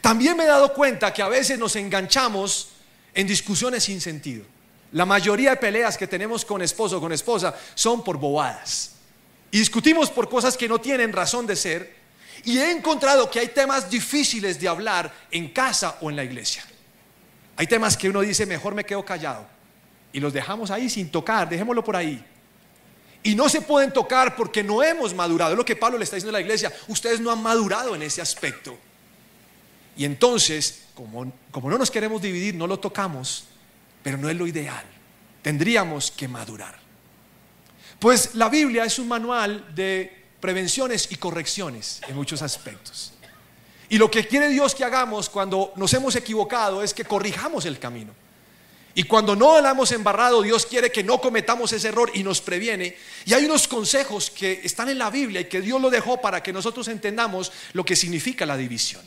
También 0.00 0.36
me 0.36 0.44
he 0.44 0.46
dado 0.46 0.72
cuenta 0.72 1.12
que 1.12 1.22
a 1.22 1.28
veces 1.28 1.58
nos 1.58 1.76
enganchamos 1.76 2.68
en 3.14 3.26
discusiones 3.26 3.84
sin 3.84 4.00
sentido. 4.00 4.44
La 4.92 5.06
mayoría 5.06 5.50
de 5.50 5.56
peleas 5.56 5.96
que 5.96 6.06
tenemos 6.06 6.44
con 6.44 6.62
esposo 6.62 6.98
o 6.98 7.00
con 7.00 7.12
esposa 7.12 7.54
son 7.74 8.04
por 8.04 8.18
bobadas. 8.18 8.92
Y 9.50 9.58
discutimos 9.58 10.10
por 10.10 10.28
cosas 10.28 10.56
que 10.56 10.68
no 10.68 10.80
tienen 10.80 11.12
razón 11.12 11.46
de 11.46 11.56
ser. 11.56 11.96
Y 12.44 12.58
he 12.58 12.70
encontrado 12.70 13.30
que 13.30 13.40
hay 13.40 13.48
temas 13.48 13.88
difíciles 13.88 14.60
de 14.60 14.68
hablar 14.68 15.12
en 15.30 15.48
casa 15.48 15.98
o 16.00 16.10
en 16.10 16.16
la 16.16 16.24
iglesia. 16.24 16.64
Hay 17.56 17.66
temas 17.66 17.96
que 17.96 18.08
uno 18.08 18.20
dice, 18.20 18.46
mejor 18.46 18.74
me 18.74 18.84
quedo 18.84 19.04
callado 19.04 19.54
y 20.14 20.20
los 20.20 20.32
dejamos 20.32 20.70
ahí 20.70 20.88
sin 20.88 21.10
tocar, 21.10 21.48
dejémoslo 21.48 21.82
por 21.82 21.96
ahí. 21.96 22.24
Y 23.24 23.34
no 23.34 23.48
se 23.48 23.60
pueden 23.60 23.92
tocar 23.92 24.36
porque 24.36 24.62
no 24.62 24.80
hemos 24.80 25.12
madurado. 25.12 25.50
Es 25.50 25.58
lo 25.58 25.64
que 25.64 25.74
Pablo 25.74 25.98
le 25.98 26.04
está 26.04 26.14
diciendo 26.14 26.36
a 26.36 26.40
la 26.40 26.44
iglesia. 26.44 26.72
Ustedes 26.86 27.20
no 27.20 27.32
han 27.32 27.42
madurado 27.42 27.96
en 27.96 28.02
ese 28.02 28.22
aspecto. 28.22 28.78
Y 29.96 30.04
entonces, 30.04 30.83
como, 30.94 31.70
no 31.70 31.78
nos 31.78 31.90
queremos 31.90 32.22
dividir, 32.22 32.54
no 32.54 32.66
lo 32.66 32.78
tocamos. 32.78 33.44
pero 34.02 34.18
no 34.18 34.28
es 34.28 34.36
lo 34.36 34.46
ideal. 34.46 34.84
Tendríamos 35.42 36.10
que 36.10 36.28
madurar. 36.28 36.78
Pues 37.98 38.34
la 38.34 38.48
Biblia 38.48 38.84
es 38.84 38.98
un 38.98 39.08
manual 39.08 39.74
de 39.74 40.24
prevenciones 40.40 41.10
y 41.10 41.16
correcciones 41.16 42.00
en 42.06 42.14
muchos 42.14 42.42
aspectos. 42.42 43.14
Y 43.88 43.98
lo 43.98 44.10
que 44.10 44.26
quiere 44.26 44.48
Dios 44.48 44.74
que 44.74 44.84
hagamos 44.84 45.30
cuando 45.30 45.72
nos 45.76 45.92
hemos 45.94 46.16
equivocado 46.16 46.82
es 46.82 46.92
que 46.92 47.04
corrijamos 47.04 47.64
el 47.64 47.78
camino. 47.78 48.12
Y 48.94 49.04
cuando 49.04 49.34
no 49.34 49.60
la 49.60 49.70
hemos 49.70 49.90
embarrado, 49.92 50.42
Dios 50.42 50.66
quiere 50.66 50.92
que 50.92 51.02
no 51.02 51.20
cometamos 51.20 51.72
ese 51.72 51.88
error 51.88 52.10
y 52.14 52.22
nos 52.22 52.40
previene. 52.40 52.96
Y 53.24 53.34
hay 53.34 53.44
unos 53.44 53.66
consejos 53.66 54.30
que 54.30 54.60
están 54.62 54.88
en 54.88 54.98
la 54.98 55.10
Biblia 55.10 55.40
y 55.40 55.46
que 55.46 55.60
Dios 55.60 55.80
lo 55.80 55.90
dejó 55.90 56.20
para 56.20 56.42
que 56.42 56.52
nosotros 56.52 56.88
entendamos 56.88 57.50
lo 57.72 57.84
que 57.84 57.96
significa 57.96 58.46
la 58.46 58.56
división. 58.56 59.02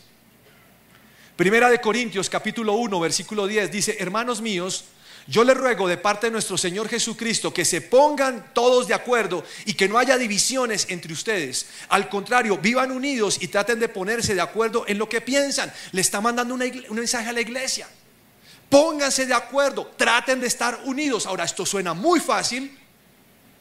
Primera 1.37 1.69
de 1.69 1.79
Corintios 1.79 2.31
capítulo 2.31 2.73
1 2.73 2.99
versículo 2.99 3.45
10 3.45 3.71
dice, 3.71 3.97
hermanos 3.99 4.41
míos, 4.41 4.85
yo 5.27 5.43
les 5.43 5.55
ruego 5.55 5.87
de 5.87 5.97
parte 5.97 6.25
de 6.25 6.31
nuestro 6.31 6.57
Señor 6.57 6.89
Jesucristo 6.89 7.53
que 7.53 7.63
se 7.63 7.81
pongan 7.81 8.53
todos 8.55 8.87
de 8.87 8.95
acuerdo 8.95 9.43
y 9.65 9.75
que 9.75 9.87
no 9.87 9.99
haya 9.99 10.17
divisiones 10.17 10.87
entre 10.89 11.13
ustedes. 11.13 11.67
Al 11.89 12.09
contrario, 12.09 12.57
vivan 12.57 12.89
unidos 12.89 13.37
y 13.39 13.49
traten 13.49 13.79
de 13.79 13.87
ponerse 13.87 14.33
de 14.33 14.41
acuerdo 14.41 14.85
en 14.87 14.97
lo 14.97 15.07
que 15.07 15.21
piensan. 15.21 15.71
Le 15.91 16.01
está 16.01 16.21
mandando 16.21 16.55
un 16.55 16.95
mensaje 16.95 17.29
a 17.29 17.33
la 17.33 17.41
iglesia. 17.41 17.87
Pónganse 18.67 19.27
de 19.27 19.35
acuerdo, 19.35 19.91
traten 19.95 20.39
de 20.39 20.47
estar 20.47 20.79
unidos. 20.85 21.27
Ahora, 21.27 21.43
esto 21.43 21.67
suena 21.67 21.93
muy 21.93 22.19
fácil, 22.19 22.75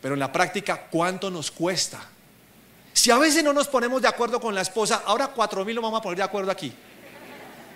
pero 0.01 0.15
en 0.15 0.21
la 0.21 0.33
práctica, 0.33 0.87
¿cuánto 0.91 1.31
nos 1.31 1.51
cuesta? 1.51 2.09
Si 2.95 3.11
a 3.11 3.19
veces 3.19 3.45
no 3.45 3.53
nos 3.53 3.69
ponemos 3.69 4.01
de 4.01 4.09
acuerdo 4.09 4.41
con 4.41 4.55
la 4.55 4.63
esposa, 4.63 5.03
ahora 5.05 5.27
cuatro 5.27 5.63
mil 5.63 5.75
lo 5.75 5.83
vamos 5.83 6.01
a 6.01 6.03
poner 6.03 6.17
de 6.17 6.23
acuerdo 6.23 6.51
aquí. 6.51 6.73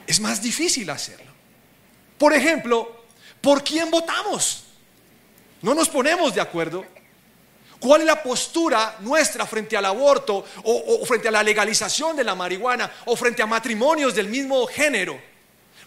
Es 0.06 0.20
más 0.20 0.42
difícil 0.42 0.88
hacerlo. 0.90 1.30
Por 2.18 2.32
ejemplo, 2.34 3.04
¿por 3.40 3.64
quién 3.64 3.90
votamos? 3.90 4.64
No 5.62 5.74
nos 5.74 5.88
ponemos 5.88 6.34
de 6.34 6.40
acuerdo. 6.40 6.84
¿Cuál 7.78 8.02
es 8.02 8.06
la 8.06 8.22
postura 8.22 8.96
nuestra 9.00 9.46
frente 9.46 9.76
al 9.76 9.86
aborto 9.86 10.44
o, 10.64 11.06
frente 11.06 11.28
a 11.28 11.30
la 11.30 11.42
legalización 11.42 12.14
de 12.14 12.24
la 12.24 12.34
marihuana 12.34 12.92
o 13.06 13.16
frente 13.16 13.42
a 13.42 13.46
matrimonios 13.46 14.14
del 14.14 14.28
mismo 14.28 14.66
género? 14.66 15.18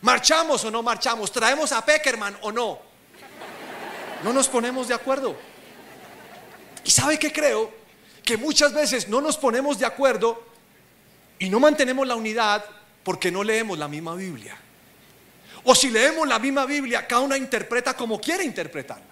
¿Marchamos 0.02 0.66
o 0.66 0.72
no 0.72 0.82
marchamos? 0.82 1.32
¿Traemos 1.32 1.72
a 1.72 1.86
Peckerman 1.86 2.36
o 2.42 2.52
no? 2.52 2.80
No 4.24 4.34
nos 4.34 4.48
ponemos 4.48 4.88
de 4.88 4.96
acuerdo. 4.96 5.36
¿Y 6.84 6.90
sabe 6.90 7.20
qué 7.20 7.32
creo? 7.32 7.72
Que 8.24 8.38
muchas 8.38 8.74
veces 8.74 9.08
no 9.08 9.22
nos 9.22 9.38
ponemos 9.38 9.78
de 9.78 9.86
acuerdo 9.86 10.44
y 11.38 11.50
no 11.50 11.60
mantenemos 11.60 12.08
la 12.08 12.16
unidad 12.16 12.66
porque 13.04 13.32
no 13.32 13.44
leemos 13.44 13.78
la 13.78 13.88
misma 13.88 14.16
Biblia. 14.16 14.58
O 15.64 15.76
si 15.76 15.90
leemos 15.90 16.28
la 16.28 16.40
misma 16.40 16.66
Biblia, 16.66 17.08
cada 17.08 17.22
uno 17.22 17.36
interpreta 17.36 17.96
como 17.96 18.20
quiere 18.20 18.44
interpretarla. 18.44 19.06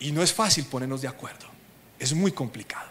Y 0.00 0.12
no 0.12 0.22
es 0.22 0.32
fácil 0.32 0.66
ponernos 0.66 1.02
de 1.02 1.08
acuerdo. 1.08 1.46
Es 1.98 2.12
muy 2.12 2.32
complicado. 2.32 2.88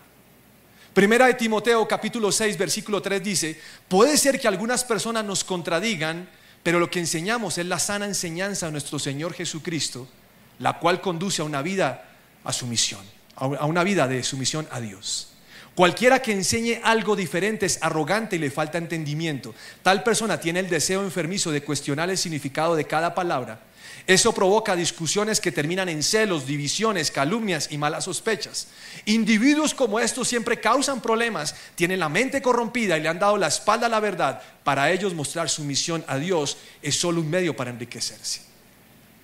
Primera 0.94 1.28
de 1.28 1.36
Timoteo 1.36 1.88
capítulo 1.88 2.32
6 2.32 2.58
versículo 2.58 3.02
3 3.02 3.24
dice, 3.24 3.62
puede 3.88 4.18
ser 4.18 4.40
que 4.40 4.48
algunas 4.48 4.84
personas 4.84 5.24
nos 5.24 5.44
contradigan, 5.44 6.28
pero 6.64 6.80
lo 6.80 6.90
que 6.90 7.00
enseñamos 7.00 7.58
es 7.58 7.66
la 7.68 7.80
sana 7.80 8.06
enseñanza 8.06 8.66
de 8.66 8.72
nuestro 8.72 8.98
Señor 8.98 9.34
Jesucristo, 9.34 10.10
la 10.60 10.80
cual 10.80 11.00
conduce 11.00 11.42
a 11.42 11.46
una 11.46 11.62
vida 11.62 12.10
a 12.44 12.52
sumisión, 12.52 13.06
a 13.36 13.66
una 13.66 13.84
vida 13.84 14.08
de 14.08 14.24
sumisión 14.24 14.68
a 14.72 14.82
Dios. 14.82 15.37
Cualquiera 15.78 16.22
que 16.22 16.34
enseñe 16.34 16.82
algo 16.84 17.16
diferente 17.16 17.68
es 17.68 17.78
arrogante 17.82 18.36
y 18.36 18.40
le 18.40 18.52
falta 18.52 18.78
entendimiento. 18.78 19.54
Tal 19.84 20.04
persona 20.04 20.40
tiene 20.40 20.60
el 20.60 20.70
deseo 20.70 21.04
enfermizo 21.04 21.52
de 21.52 21.62
cuestionar 21.62 22.10
el 22.10 22.18
significado 22.18 22.76
de 22.76 22.86
cada 22.86 23.14
palabra 23.16 23.62
eso 24.08 24.32
provoca 24.32 24.74
discusiones 24.74 25.42
que 25.42 25.52
terminan 25.52 25.90
en 25.90 26.02
celos, 26.02 26.48
divisiones, 26.48 27.12
calumnias 27.12 27.68
y 27.72 27.78
malas 27.78 28.06
sospechas. 28.06 28.68
Individuos 29.04 29.74
como 29.74 30.00
estos 30.00 30.30
siempre 30.30 30.62
causan 30.62 31.02
problemas, 31.02 31.54
tienen 31.76 32.00
la 32.00 32.08
mente 32.08 32.42
corrompida 32.42 32.98
y 32.98 33.02
le 33.02 33.10
han 33.10 33.20
dado 33.20 33.36
la 33.36 33.48
espalda 33.48 33.88
a 33.88 33.90
la 33.90 34.00
verdad. 34.00 34.42
Para 34.64 34.90
ellos 34.92 35.14
mostrar 35.14 35.50
su 35.50 35.66
misión 35.66 36.06
a 36.08 36.18
Dios 36.18 36.58
es 36.82 36.98
solo 36.98 37.20
un 37.20 37.30
medio 37.30 37.54
para 37.54 37.70
enriquecerse. 37.70 38.44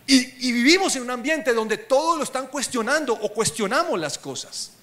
Y, 0.06 0.50
y 0.50 0.52
vivimos 0.52 0.94
en 0.98 1.04
un 1.04 1.12
ambiente 1.12 1.54
donde 1.54 1.78
todos 1.78 2.18
lo 2.18 2.26
están 2.26 2.48
cuestionando 2.48 3.14
o 3.14 3.32
cuestionamos 3.32 3.98
las 3.98 4.18
cosas. 4.18 4.74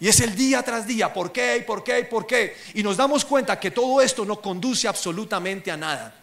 Y 0.00 0.08
es 0.08 0.20
el 0.20 0.34
día 0.34 0.62
tras 0.62 0.86
día, 0.86 1.12
¿por 1.12 1.32
qué? 1.32 1.62
¿Por 1.66 1.82
qué? 1.82 2.04
¿Por 2.04 2.26
qué? 2.26 2.56
Y 2.74 2.82
nos 2.82 2.96
damos 2.96 3.24
cuenta 3.24 3.58
que 3.58 3.70
todo 3.70 4.00
esto 4.00 4.24
no 4.24 4.40
conduce 4.40 4.86
absolutamente 4.86 5.70
a 5.70 5.76
nada. 5.76 6.14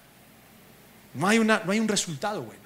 No 1.14 1.28
hay, 1.28 1.40
una, 1.40 1.62
no 1.66 1.72
hay 1.72 1.80
un 1.80 1.88
resultado 1.88 2.42
bueno. 2.42 2.64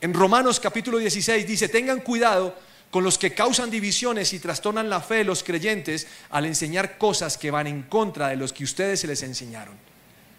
En 0.00 0.12
Romanos 0.12 0.58
capítulo 0.58 0.98
16 0.98 1.46
dice, 1.46 1.68
tengan 1.68 2.00
cuidado 2.00 2.56
con 2.90 3.04
los 3.04 3.16
que 3.16 3.32
causan 3.32 3.70
divisiones 3.70 4.32
y 4.32 4.38
trastornan 4.38 4.90
la 4.90 5.00
fe 5.00 5.16
de 5.16 5.24
los 5.24 5.42
creyentes 5.42 6.06
al 6.30 6.44
enseñar 6.46 6.98
cosas 6.98 7.38
que 7.38 7.50
van 7.50 7.66
en 7.66 7.82
contra 7.84 8.28
de 8.28 8.36
los 8.36 8.52
que 8.52 8.64
ustedes 8.64 9.00
se 9.00 9.06
les 9.06 9.22
enseñaron. 9.22 9.74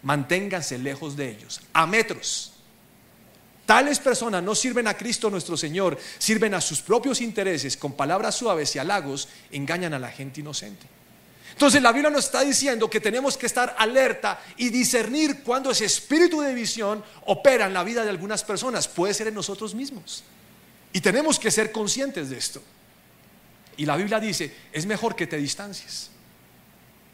Manténganse 0.02 0.78
lejos 0.78 1.16
de 1.16 1.30
ellos, 1.30 1.62
a 1.72 1.86
metros. 1.86 2.53
Tales 3.66 3.98
personas 3.98 4.42
no 4.42 4.54
sirven 4.54 4.86
a 4.86 4.94
Cristo 4.94 5.30
nuestro 5.30 5.56
Señor, 5.56 5.98
sirven 6.18 6.54
a 6.54 6.60
sus 6.60 6.82
propios 6.82 7.20
intereses, 7.20 7.76
con 7.76 7.94
palabras 7.94 8.34
suaves 8.34 8.74
y 8.76 8.78
halagos, 8.78 9.28
engañan 9.50 9.94
a 9.94 9.98
la 9.98 10.10
gente 10.10 10.40
inocente. 10.40 10.86
Entonces 11.52 11.80
la 11.80 11.92
Biblia 11.92 12.10
nos 12.10 12.26
está 12.26 12.42
diciendo 12.42 12.90
que 12.90 13.00
tenemos 13.00 13.38
que 13.38 13.46
estar 13.46 13.74
alerta 13.78 14.42
y 14.56 14.70
discernir 14.70 15.42
cuando 15.42 15.70
ese 15.70 15.84
espíritu 15.84 16.40
de 16.40 16.52
visión 16.52 17.02
opera 17.26 17.66
en 17.66 17.72
la 17.72 17.84
vida 17.84 18.02
de 18.02 18.10
algunas 18.10 18.42
personas. 18.42 18.88
Puede 18.88 19.14
ser 19.14 19.28
en 19.28 19.34
nosotros 19.34 19.74
mismos. 19.74 20.24
Y 20.92 21.00
tenemos 21.00 21.38
que 21.38 21.50
ser 21.50 21.70
conscientes 21.70 22.30
de 22.30 22.38
esto. 22.38 22.60
Y 23.76 23.86
la 23.86 23.96
Biblia 23.96 24.20
dice, 24.20 24.52
es 24.72 24.84
mejor 24.84 25.14
que 25.14 25.26
te 25.26 25.36
distancies. 25.36 26.10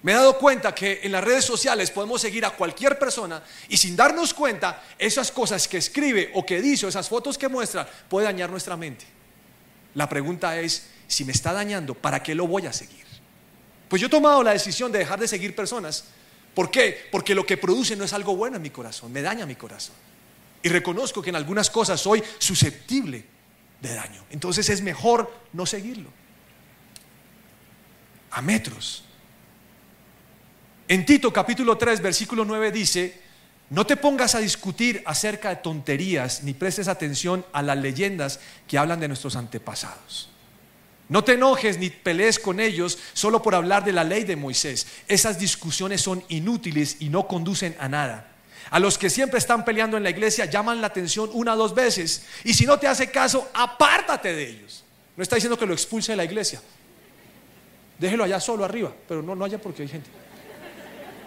Me 0.03 0.13
he 0.13 0.15
dado 0.15 0.39
cuenta 0.39 0.75
que 0.75 1.01
en 1.03 1.13
las 1.13 1.23
redes 1.23 1.45
sociales 1.45 1.91
podemos 1.91 2.21
seguir 2.23 2.45
a 2.47 2.51
cualquier 2.51 2.99
persona 2.99 3.43
y 3.69 3.77
sin 3.77 3.97
darnos 3.97 4.33
cuenta, 4.33 4.83
esas 4.99 5.31
cosas 5.31 5.69
que 5.69 5.77
escribe 5.77 6.31
o 6.35 6.45
que 6.47 6.63
dice 6.63 6.87
o 6.87 6.89
esas 6.89 7.09
fotos 7.09 7.37
que 7.37 7.49
muestra 7.49 7.87
puede 8.09 8.27
dañar 8.27 8.49
nuestra 8.49 8.77
mente. 8.77 9.05
La 9.95 10.09
pregunta 10.09 10.59
es, 10.59 10.87
si 11.07 11.25
me 11.25 11.33
está 11.33 11.53
dañando, 11.53 11.95
¿para 11.95 12.23
qué 12.23 12.35
lo 12.35 12.47
voy 12.47 12.67
a 12.67 12.73
seguir? 12.73 13.05
Pues 13.89 14.01
yo 14.01 14.07
he 14.07 14.11
tomado 14.11 14.43
la 14.43 14.53
decisión 14.53 14.91
de 14.91 15.01
dejar 15.01 15.21
de 15.21 15.29
seguir 15.29 15.55
personas. 15.55 16.05
¿Por 16.55 16.71
qué? 16.71 17.09
Porque 17.11 17.35
lo 17.35 17.45
que 17.45 17.57
produce 17.57 17.95
no 17.95 18.05
es 18.05 18.13
algo 18.13 18.37
bueno 18.37 18.57
en 18.57 18.63
mi 18.63 18.71
corazón, 18.71 19.13
me 19.13 19.21
daña 19.21 19.45
mi 19.45 19.57
corazón. 19.57 19.95
Y 20.63 20.69
reconozco 20.69 21.21
que 21.21 21.31
en 21.31 21.37
algunas 21.37 21.69
cosas 21.69 22.01
soy 22.01 22.23
susceptible 22.39 23.25
de 23.81 23.95
daño. 23.95 24.25
Entonces 24.31 24.69
es 24.69 24.81
mejor 24.81 25.31
no 25.53 25.67
seguirlo. 25.67 26.11
A 28.31 28.41
metros. 28.41 29.05
En 30.91 31.07
Tito 31.07 31.33
capítulo 31.33 31.79
3, 31.79 32.03
versículo 32.03 32.45
9 32.45 32.73
dice, 32.73 33.15
no 33.71 33.87
te 33.87 33.97
pongas 33.97 34.35
a 34.35 34.41
discutir 34.41 35.05
acerca 35.07 35.51
de 35.51 35.63
tonterías 35.63 36.43
ni 36.43 36.53
prestes 36.53 36.89
atención 36.89 37.47
a 37.53 37.63
las 37.63 37.79
leyendas 37.79 38.41
que 38.67 38.77
hablan 38.77 38.99
de 38.99 39.07
nuestros 39.07 39.37
antepasados. 39.37 40.31
No 41.09 41.23
te 41.23 41.35
enojes 41.35 41.79
ni 41.79 41.91
pelees 41.91 42.41
con 42.41 42.59
ellos 42.59 42.99
solo 43.13 43.41
por 43.41 43.55
hablar 43.55 43.85
de 43.85 43.93
la 43.93 44.03
ley 44.03 44.25
de 44.25 44.35
Moisés. 44.35 44.89
Esas 45.07 45.39
discusiones 45.39 46.01
son 46.01 46.25
inútiles 46.29 46.97
y 46.99 47.09
no 47.09 47.29
conducen 47.29 47.77
a 47.79 47.89
nada. 47.89 48.33
A 48.71 48.81
los 48.81 48.99
que 48.99 49.11
siempre 49.11 49.39
están 49.39 49.65
peleando 49.65 49.97
en 49.97 50.03
la 50.03 50.11
iglesia 50.11 50.47
llaman 50.47 50.81
la 50.81 50.89
atención 50.89 51.31
una 51.33 51.55
o 51.55 51.57
dos 51.57 51.73
veces. 51.73 52.27
Y 52.43 52.53
si 52.55 52.67
no 52.67 52.81
te 52.81 52.89
hace 52.89 53.13
caso, 53.13 53.49
apártate 53.55 54.33
de 54.33 54.49
ellos. 54.49 54.83
No 55.17 55.23
está 55.23 55.37
diciendo 55.37 55.57
que 55.57 55.67
lo 55.67 55.73
expulse 55.73 56.11
de 56.11 56.17
la 56.17 56.25
iglesia. 56.25 56.61
Déjelo 57.97 58.25
allá 58.25 58.41
solo 58.41 58.65
arriba, 58.65 58.93
pero 59.07 59.23
no, 59.23 59.37
no 59.37 59.45
haya 59.45 59.61
porque 59.61 59.83
hay 59.83 59.89
gente. 59.89 60.11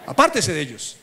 Apártese 0.05 0.53
de 0.53 0.61
ellos. 0.61 0.97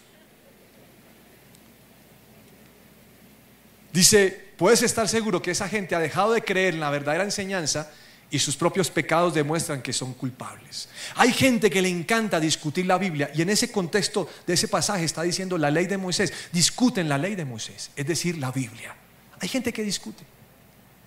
Dice, 3.92 4.52
puedes 4.56 4.82
estar 4.82 5.08
seguro 5.08 5.42
que 5.42 5.50
esa 5.50 5.68
gente 5.68 5.94
ha 5.94 5.98
dejado 5.98 6.32
de 6.32 6.42
creer 6.42 6.74
en 6.74 6.80
la 6.80 6.90
verdadera 6.90 7.24
enseñanza 7.24 7.90
y 8.30 8.38
sus 8.38 8.56
propios 8.56 8.90
pecados 8.90 9.34
demuestran 9.34 9.82
que 9.82 9.92
son 9.92 10.14
culpables. 10.14 10.88
Hay 11.16 11.32
gente 11.32 11.68
que 11.68 11.82
le 11.82 11.88
encanta 11.88 12.38
discutir 12.38 12.86
la 12.86 12.98
Biblia 12.98 13.30
y 13.34 13.42
en 13.42 13.50
ese 13.50 13.72
contexto 13.72 14.28
de 14.46 14.54
ese 14.54 14.68
pasaje 14.68 15.04
está 15.04 15.22
diciendo 15.22 15.58
la 15.58 15.70
ley 15.70 15.86
de 15.86 15.98
Moisés. 15.98 16.32
Discuten 16.52 17.08
la 17.08 17.18
ley 17.18 17.34
de 17.34 17.44
Moisés, 17.44 17.90
es 17.96 18.06
decir, 18.06 18.38
la 18.38 18.52
Biblia. 18.52 18.94
Hay 19.40 19.48
gente 19.48 19.72
que 19.72 19.82
discute. 19.82 20.24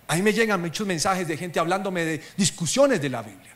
A 0.08 0.16
mí 0.16 0.22
me 0.22 0.34
llegan 0.34 0.60
muchos 0.60 0.86
mensajes 0.86 1.28
de 1.28 1.38
gente 1.38 1.60
hablándome 1.60 2.04
de 2.04 2.22
discusiones 2.36 3.02
de 3.02 3.10
la 3.10 3.22
Biblia. 3.22 3.54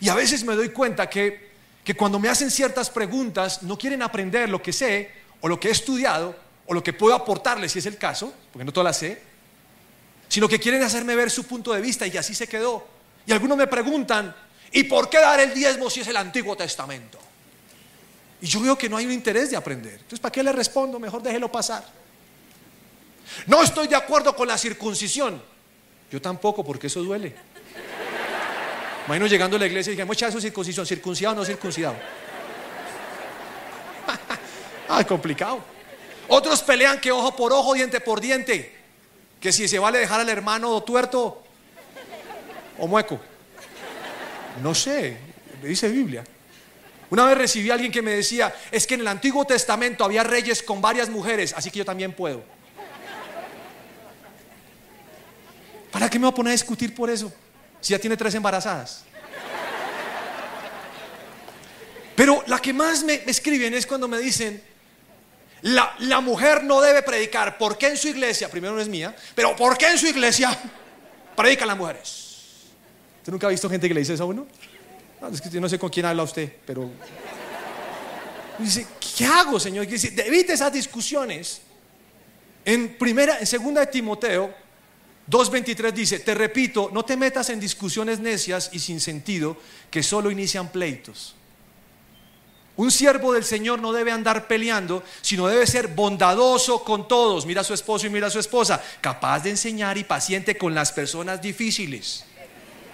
Y 0.00 0.08
a 0.08 0.14
veces 0.14 0.44
me 0.44 0.54
doy 0.54 0.70
cuenta 0.70 1.08
que, 1.08 1.55
que 1.86 1.94
cuando 1.94 2.18
me 2.18 2.28
hacen 2.28 2.50
ciertas 2.50 2.90
preguntas 2.90 3.62
no 3.62 3.78
quieren 3.78 4.02
aprender 4.02 4.48
lo 4.48 4.60
que 4.60 4.72
sé 4.72 5.08
o 5.40 5.46
lo 5.46 5.60
que 5.60 5.68
he 5.68 5.70
estudiado 5.70 6.34
o 6.66 6.74
lo 6.74 6.82
que 6.82 6.92
puedo 6.92 7.14
aportarles 7.14 7.70
si 7.70 7.78
es 7.78 7.86
el 7.86 7.96
caso, 7.96 8.34
porque 8.52 8.64
no 8.64 8.72
todas 8.72 8.86
las 8.86 8.96
sé, 8.96 9.22
sino 10.28 10.48
que 10.48 10.58
quieren 10.58 10.82
hacerme 10.82 11.14
ver 11.14 11.30
su 11.30 11.44
punto 11.44 11.72
de 11.72 11.80
vista 11.80 12.04
y 12.04 12.16
así 12.16 12.34
se 12.34 12.48
quedó. 12.48 12.84
Y 13.24 13.30
algunos 13.30 13.56
me 13.56 13.68
preguntan, 13.68 14.34
¿y 14.72 14.82
por 14.82 15.08
qué 15.08 15.20
dar 15.20 15.38
el 15.38 15.54
diezmo 15.54 15.88
si 15.88 16.00
es 16.00 16.08
el 16.08 16.16
Antiguo 16.16 16.56
Testamento? 16.56 17.20
Y 18.40 18.48
yo 18.48 18.60
veo 18.60 18.76
que 18.76 18.88
no 18.88 18.96
hay 18.96 19.06
un 19.06 19.12
interés 19.12 19.52
de 19.52 19.56
aprender. 19.56 19.92
Entonces, 19.92 20.18
¿para 20.18 20.32
qué 20.32 20.42
le 20.42 20.50
respondo? 20.50 20.98
Mejor 20.98 21.22
déjelo 21.22 21.52
pasar. 21.52 21.84
No 23.46 23.62
estoy 23.62 23.86
de 23.86 23.94
acuerdo 23.94 24.34
con 24.34 24.48
la 24.48 24.58
circuncisión. 24.58 25.40
Yo 26.10 26.20
tampoco, 26.20 26.64
porque 26.64 26.88
eso 26.88 27.00
duele. 27.04 27.36
Imagino 29.06 29.26
llegando 29.26 29.56
a 29.56 29.60
la 29.60 29.66
iglesia 29.66 29.90
y 29.90 29.94
dije, 29.94 30.04
mucha 30.04 30.26
eso 30.26 30.40
circuncisión, 30.40 30.84
circuncidado 30.84 31.36
o 31.36 31.38
no 31.38 31.44
circuncidado. 31.44 31.96
ah, 34.88 35.04
complicado. 35.04 35.60
Otros 36.28 36.60
pelean 36.62 37.00
que 37.00 37.12
ojo 37.12 37.36
por 37.36 37.52
ojo, 37.52 37.74
diente 37.74 38.00
por 38.00 38.20
diente. 38.20 38.74
Que 39.40 39.52
si 39.52 39.68
se 39.68 39.78
vale 39.78 39.98
dejar 39.98 40.20
al 40.20 40.28
hermano 40.28 40.82
tuerto 40.82 41.42
o 42.78 42.86
mueco. 42.88 43.20
No 44.60 44.74
sé, 44.74 45.16
dice 45.62 45.88
Biblia. 45.88 46.24
Una 47.08 47.26
vez 47.26 47.38
recibí 47.38 47.70
a 47.70 47.74
alguien 47.74 47.92
que 47.92 48.02
me 48.02 48.10
decía, 48.10 48.52
es 48.72 48.88
que 48.88 48.94
en 48.94 49.02
el 49.02 49.08
Antiguo 49.08 49.44
Testamento 49.44 50.04
había 50.04 50.24
reyes 50.24 50.64
con 50.64 50.80
varias 50.80 51.08
mujeres, 51.08 51.54
así 51.56 51.70
que 51.70 51.78
yo 51.78 51.84
también 51.84 52.12
puedo. 52.12 52.42
¿Para 55.92 56.10
qué 56.10 56.18
me 56.18 56.24
voy 56.26 56.32
a 56.32 56.34
poner 56.34 56.50
a 56.50 56.52
discutir 56.52 56.92
por 56.92 57.08
eso? 57.08 57.32
Si 57.86 57.92
ya 57.92 58.00
tiene 58.00 58.16
tres 58.16 58.34
embarazadas. 58.34 59.04
Pero 62.16 62.42
la 62.48 62.58
que 62.58 62.72
más 62.72 63.04
me, 63.04 63.22
escriben 63.26 63.74
es 63.74 63.86
cuando 63.86 64.08
me 64.08 64.18
dicen, 64.18 64.60
la, 65.62 65.94
la, 66.00 66.20
mujer 66.20 66.64
no 66.64 66.80
debe 66.80 67.04
predicar. 67.04 67.56
¿Por 67.56 67.78
qué 67.78 67.86
en 67.86 67.96
su 67.96 68.08
iglesia? 68.08 68.50
Primero 68.50 68.74
no 68.74 68.80
es 68.80 68.88
mía, 68.88 69.14
pero 69.36 69.54
¿por 69.54 69.78
qué 69.78 69.86
en 69.86 69.98
su 69.98 70.08
iglesia 70.08 70.50
predican 71.36 71.68
las 71.68 71.76
mujeres? 71.76 72.34
¿Usted 73.18 73.30
nunca 73.30 73.46
ha 73.46 73.50
visto 73.50 73.70
gente 73.70 73.86
que 73.86 73.94
le 73.94 74.00
dice 74.00 74.14
eso 74.14 74.24
a 74.24 74.26
uno? 74.26 74.48
No, 75.20 75.30
no 75.60 75.68
sé 75.68 75.78
con 75.78 75.88
quién 75.88 76.06
habla 76.06 76.24
usted, 76.24 76.56
pero... 76.66 76.90
Dice, 78.58 78.84
¿qué 79.16 79.26
hago, 79.26 79.60
Señor? 79.60 79.86
Evite 79.86 80.54
esas 80.54 80.72
discusiones. 80.72 81.60
En 82.64 82.98
primera, 82.98 83.38
en 83.38 83.46
segunda 83.46 83.82
de 83.82 83.86
Timoteo 83.86 84.65
2.23 85.28 85.92
dice, 85.92 86.20
te 86.20 86.34
repito, 86.34 86.90
no 86.92 87.04
te 87.04 87.16
metas 87.16 87.50
en 87.50 87.58
discusiones 87.58 88.20
necias 88.20 88.70
y 88.72 88.78
sin 88.78 89.00
sentido 89.00 89.56
que 89.90 90.02
solo 90.02 90.30
inician 90.30 90.70
pleitos. 90.70 91.34
Un 92.76 92.90
siervo 92.90 93.32
del 93.32 93.44
Señor 93.44 93.80
no 93.80 93.92
debe 93.92 94.12
andar 94.12 94.46
peleando, 94.46 95.02
sino 95.22 95.48
debe 95.48 95.66
ser 95.66 95.88
bondadoso 95.88 96.84
con 96.84 97.08
todos. 97.08 97.46
Mira 97.46 97.62
a 97.62 97.64
su 97.64 97.74
esposo 97.74 98.06
y 98.06 98.10
mira 98.10 98.28
a 98.28 98.30
su 98.30 98.38
esposa, 98.38 98.80
capaz 99.00 99.40
de 99.40 99.50
enseñar 99.50 99.98
y 99.98 100.04
paciente 100.04 100.56
con 100.58 100.74
las 100.74 100.92
personas 100.92 101.40
difíciles. 101.40 102.24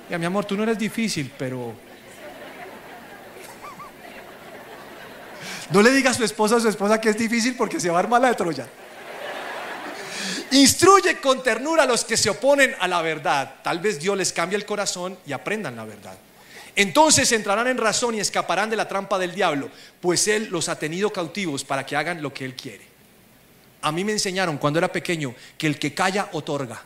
Ya, 0.09 0.19
mi 0.19 0.25
amor, 0.25 0.45
tú 0.45 0.57
no 0.57 0.63
eres 0.63 0.79
difícil, 0.79 1.33
pero 1.37 1.75
No 5.71 5.83
le 5.83 5.91
diga 5.91 6.13
a 6.13 6.15
su 6.15 6.25
esposa 6.25 6.57
a 6.57 6.61
su 6.61 6.69
esposa 6.69 7.01
que 7.01 7.11
es 7.11 7.19
difícil 7.19 7.57
porque 7.57 7.81
se 7.81 7.91
va 7.91 7.97
a 7.97 8.01
armar 8.01 8.23
la 8.23 8.29
de 8.29 8.37
Troya. 8.37 8.69
Instruye 10.53 11.19
con 11.19 11.43
ternura 11.43 11.83
a 11.83 11.87
los 11.87 12.05
que 12.05 12.17
se 12.17 12.31
oponen 12.31 12.75
a 12.79 12.87
la 12.87 13.03
verdad. 13.03 13.57
Tal 13.63 13.81
vez 13.81 13.99
Dios 13.99 14.17
les 14.17 14.33
cambie 14.33 14.57
el 14.57 14.65
corazón 14.65 15.19
y 15.27 15.33
aprendan 15.33 15.77
la 15.77 15.85
verdad. 15.85 16.17
Entonces 16.77 17.31
entrarán 17.33 17.67
en 17.67 17.79
razón 17.79 18.15
y 18.15 18.21
escaparán 18.21 18.71
de 18.71 18.77
la 18.77 18.89
trampa 18.89 19.19
del 19.19 19.35
diablo, 19.35 19.71
pues 20.01 20.29
Él 20.29 20.49
los 20.51 20.69
ha 20.69 20.79
tenido 20.79 21.13
cautivos 21.13 21.65
para 21.65 21.85
que 21.85 21.97
hagan 21.97 22.23
lo 22.23 22.33
que 22.33 22.45
Él 22.45 22.55
quiere. 22.55 22.87
A 23.83 23.93
mí 23.93 24.05
me 24.05 24.13
enseñaron 24.13 24.59
cuando 24.59 24.79
era 24.79 24.93
pequeño 24.93 25.35
que 25.59 25.67
el 25.67 25.79
que 25.79 25.93
calla 25.93 26.29
otorga. 26.33 26.83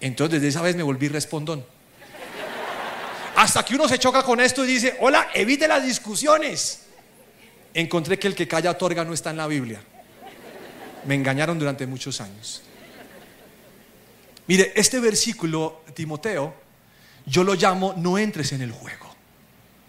Entonces 0.00 0.40
desde 0.40 0.48
esa 0.48 0.62
vez 0.62 0.74
me 0.74 0.82
volví 0.82 1.08
respondón. 1.08 1.64
Hasta 3.36 3.64
que 3.64 3.74
uno 3.74 3.88
se 3.88 3.98
choca 3.98 4.22
con 4.22 4.40
esto 4.40 4.64
y 4.64 4.68
dice, 4.68 4.96
hola, 5.00 5.28
evite 5.34 5.68
las 5.68 5.84
discusiones 5.84 6.88
encontré 7.74 8.18
que 8.18 8.28
el 8.28 8.34
que 8.34 8.48
calla 8.48 8.70
otorga 8.70 9.04
no 9.04 9.12
está 9.12 9.30
en 9.30 9.36
la 9.36 9.46
Biblia. 9.46 9.80
Me 11.04 11.14
engañaron 11.14 11.58
durante 11.58 11.86
muchos 11.86 12.20
años. 12.20 12.62
Mire, 14.46 14.72
este 14.74 14.98
versículo, 14.98 15.82
Timoteo, 15.94 16.54
yo 17.26 17.44
lo 17.44 17.54
llamo 17.54 17.94
no 17.96 18.18
entres 18.18 18.52
en 18.52 18.62
el 18.62 18.72
juego. 18.72 19.14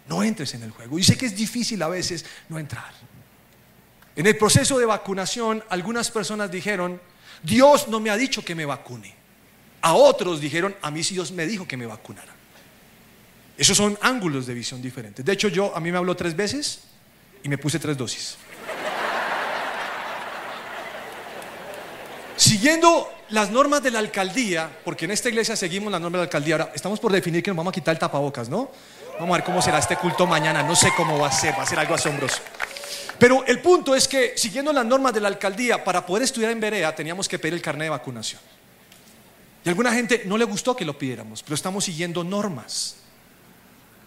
No 0.08 0.24
entres 0.24 0.54
en 0.54 0.64
el 0.64 0.72
juego. 0.72 1.00
Y 1.00 1.04
sé 1.04 1.18
que 1.18 1.28
es 1.28 1.36
difícil 1.36 1.82
a 1.82 1.88
veces 1.88 2.26
no 2.50 2.60
entrar. 2.60 2.92
En 4.16 4.26
el 4.28 4.36
proceso 4.38 4.78
de 4.78 4.86
vacunación, 4.86 5.64
algunas 5.70 6.12
personas 6.12 6.52
dijeron, 6.52 7.00
Dios 7.44 7.88
no 7.88 8.00
me 8.00 8.10
ha 8.10 8.18
dicho 8.18 8.44
que 8.44 8.56
me 8.56 8.66
vacune. 8.66 9.16
A 9.82 9.94
otros 9.94 10.42
dijeron, 10.42 10.76
a 10.82 10.92
mí 10.92 11.04
sí 11.04 11.14
Dios 11.14 11.32
me 11.32 11.46
dijo 11.48 11.66
que 11.66 11.78
me 11.78 11.86
vacunara. 11.86 12.34
Esos 13.58 13.78
son 13.78 13.98
ángulos 14.02 14.46
de 14.46 14.54
visión 14.54 14.82
diferentes. 14.82 15.24
De 15.24 15.32
hecho, 15.32 15.48
yo, 15.48 15.76
a 15.76 15.80
mí 15.80 15.92
me 15.92 15.98
habló 15.98 16.16
tres 16.16 16.36
veces 16.36 16.82
y 17.44 17.50
me 17.50 17.58
puse 17.58 17.80
tres 17.80 17.98
dosis. 17.98 18.38
Siguiendo 22.40 23.12
las 23.32 23.52
normas 23.52 23.84
de 23.84 23.92
la 23.92 24.00
alcaldía, 24.00 24.70
porque 24.86 25.04
en 25.04 25.12
esta 25.12 25.28
iglesia 25.28 25.58
seguimos 25.58 25.92
las 25.92 26.00
normas 26.00 26.20
de 26.20 26.24
la 26.24 26.24
alcaldía, 26.24 26.56
ahora 26.56 26.72
estamos 26.74 26.98
por 26.98 27.12
definir 27.12 27.44
que 27.44 27.50
nos 27.50 27.58
vamos 27.58 27.72
a 27.72 27.76
quitar 27.76 27.92
el 27.94 28.00
tapabocas, 28.00 28.48
¿no? 28.48 28.72
Vamos 29.20 29.34
a 29.34 29.38
ver 29.40 29.44
cómo 29.44 29.62
será 29.62 29.78
este 29.78 29.98
culto 29.98 30.26
mañana, 30.26 30.64
no 30.64 30.74
sé 30.74 30.94
cómo 30.96 31.20
va 31.20 31.28
a 31.28 31.32
ser, 31.34 31.54
va 31.60 31.64
a 31.64 31.66
ser 31.66 31.78
algo 31.80 31.96
asombroso. 31.96 32.42
Pero 33.20 33.46
el 33.46 33.60
punto 33.60 33.94
es 33.94 34.08
que 34.08 34.38
siguiendo 34.38 34.72
las 34.72 34.86
normas 34.86 35.14
de 35.14 35.20
la 35.20 35.28
alcaldía, 35.28 35.84
para 35.84 36.06
poder 36.06 36.24
estudiar 36.24 36.52
en 36.52 36.62
Berea 36.62 36.96
teníamos 36.96 37.28
que 37.28 37.38
pedir 37.38 37.56
el 37.56 37.62
carnet 37.62 37.88
de 37.88 37.90
vacunación. 37.90 38.40
Y 39.66 39.68
a 39.68 39.72
alguna 39.72 39.92
gente 39.92 40.22
no 40.24 40.38
le 40.38 40.46
gustó 40.46 40.78
que 40.78 40.86
lo 40.86 40.98
pidiéramos, 40.98 41.44
pero 41.44 41.56
estamos 41.56 41.84
siguiendo 41.84 42.24
normas. 42.24 42.96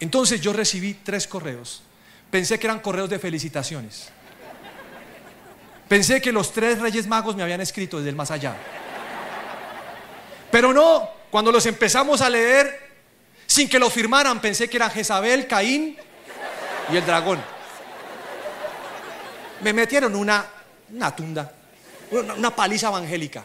Entonces 0.01 0.40
yo 0.40 0.55
recibí 0.55 0.95
tres 0.95 1.27
correos 1.27 1.83
pensé 2.33 2.59
que 2.59 2.66
eran 2.66 2.81
correos 2.81 3.11
de 3.11 3.18
felicitaciones. 3.18 4.09
Pensé 5.92 6.22
que 6.22 6.33
los 6.33 6.55
tres 6.55 6.78
reyes 6.78 7.07
magos 7.07 7.37
me 7.37 7.42
habían 7.42 7.61
escrito 7.61 7.98
desde 7.98 8.09
el 8.09 8.16
más 8.16 8.31
allá. 8.31 8.57
Pero 10.50 10.72
no, 10.72 11.07
cuando 11.31 11.52
los 11.52 11.66
empezamos 11.66 12.22
a 12.22 12.31
leer, 12.31 12.81
sin 13.46 13.68
que 13.68 13.78
lo 13.78 13.90
firmaran, 13.90 14.40
pensé 14.40 14.70
que 14.70 14.78
eran 14.78 14.90
Jezabel, 14.90 15.46
Caín 15.46 15.98
y 16.90 16.96
el 16.96 17.05
dragón. 17.05 17.44
Me 19.61 19.74
metieron 19.74 20.16
una, 20.16 20.46
una 20.88 21.14
tunda, 21.14 21.52
una, 22.11 22.57
paliza 22.57 22.88
evangélica. 22.88 23.44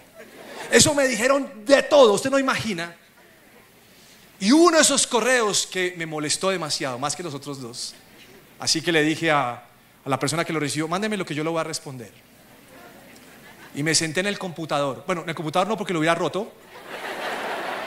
Eso 0.72 0.96
me 0.96 1.06
dijeron 1.06 1.66
de 1.66 1.84
todo, 1.84 2.14
usted 2.14 2.30
no 2.30 2.40
imagina. 2.40 2.96
Y 4.40 4.54
uno 4.54 4.78
de 4.78 4.84
esos 4.84 5.06
correos 5.06 5.68
que 5.70 5.96
me 5.98 6.06
molestó 6.06 6.52
demasiado, 6.52 6.98
más 6.98 7.14
que 7.14 7.24
los 7.24 7.34
otros 7.34 7.60
dos, 7.60 7.94
Así 8.58 8.82
que 8.82 8.94
le 8.94 9.04
dije 9.04 9.32
a, 9.32 9.66
la 10.06 10.18
persona 10.18 10.46
que 10.46 10.54
lo 10.54 10.62
recibió, 10.62 10.88
mándeme 10.88 11.18
lo 11.18 11.26
que 11.26 11.36
yo 11.36 11.44
lo 11.44 11.52
voy 11.52 11.60
a 11.60 11.66
responder. 11.66 12.27
Y 13.78 13.84
me 13.84 13.96
senté 13.96 14.20
en 14.20 14.26
el 14.26 14.38
computador. 14.38 15.06
Bueno, 15.08 15.24
en 15.24 15.30
el 15.30 15.36
computador 15.36 15.70
no 15.70 15.78
porque 15.78 15.94
lo 15.94 16.00
hubiera 16.00 16.16
roto. 16.16 16.52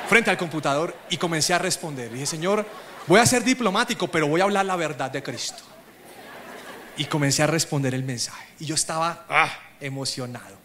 Frente 0.09 0.31
al 0.31 0.39
computador 0.39 0.97
y 1.11 1.19
comencé 1.19 1.53
a 1.53 1.59
responder. 1.59 2.11
Dije, 2.11 2.25
Señor, 2.25 2.65
voy 3.07 3.21
a 3.21 3.27
ser 3.27 3.45
diplomático, 3.45 4.09
pero 4.09 4.27
voy 4.27 4.41
a 4.41 4.45
hablar 4.45 4.65
la 4.65 4.77
verdad 4.77 5.11
de 5.11 5.23
Cristo. 5.23 5.63
Y 6.97 7.05
comencé 7.05 7.43
a 7.43 7.47
responder 7.47 7.95
el 7.95 8.05
mensaje. 8.05 8.47
Y 8.59 8.65
yo 8.65 8.75
estaba 8.75 9.27
ah, 9.29 9.53
emocionado. 9.81 10.57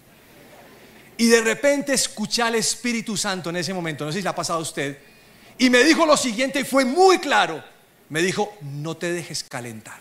Y 1.18 1.28
de 1.28 1.42
repente 1.42 1.94
escuché 1.94 2.42
al 2.42 2.56
Espíritu 2.56 3.18
Santo 3.18 3.50
en 3.50 3.58
ese 3.58 3.74
momento, 3.74 4.06
no 4.06 4.12
sé 4.12 4.20
si 4.20 4.24
le 4.24 4.30
ha 4.30 4.36
pasado 4.36 4.60
a 4.60 4.62
usted, 4.62 4.98
y 5.58 5.70
me 5.70 5.84
dijo 5.84 6.06
lo 6.06 6.16
siguiente 6.18 6.62
y 6.62 6.64
fue 6.64 6.86
muy 6.86 7.20
claro 7.20 7.76
me 8.10 8.22
dijo, 8.22 8.56
no 8.62 8.96
te 8.96 9.12
dejes 9.12 9.44
calentar. 9.44 10.00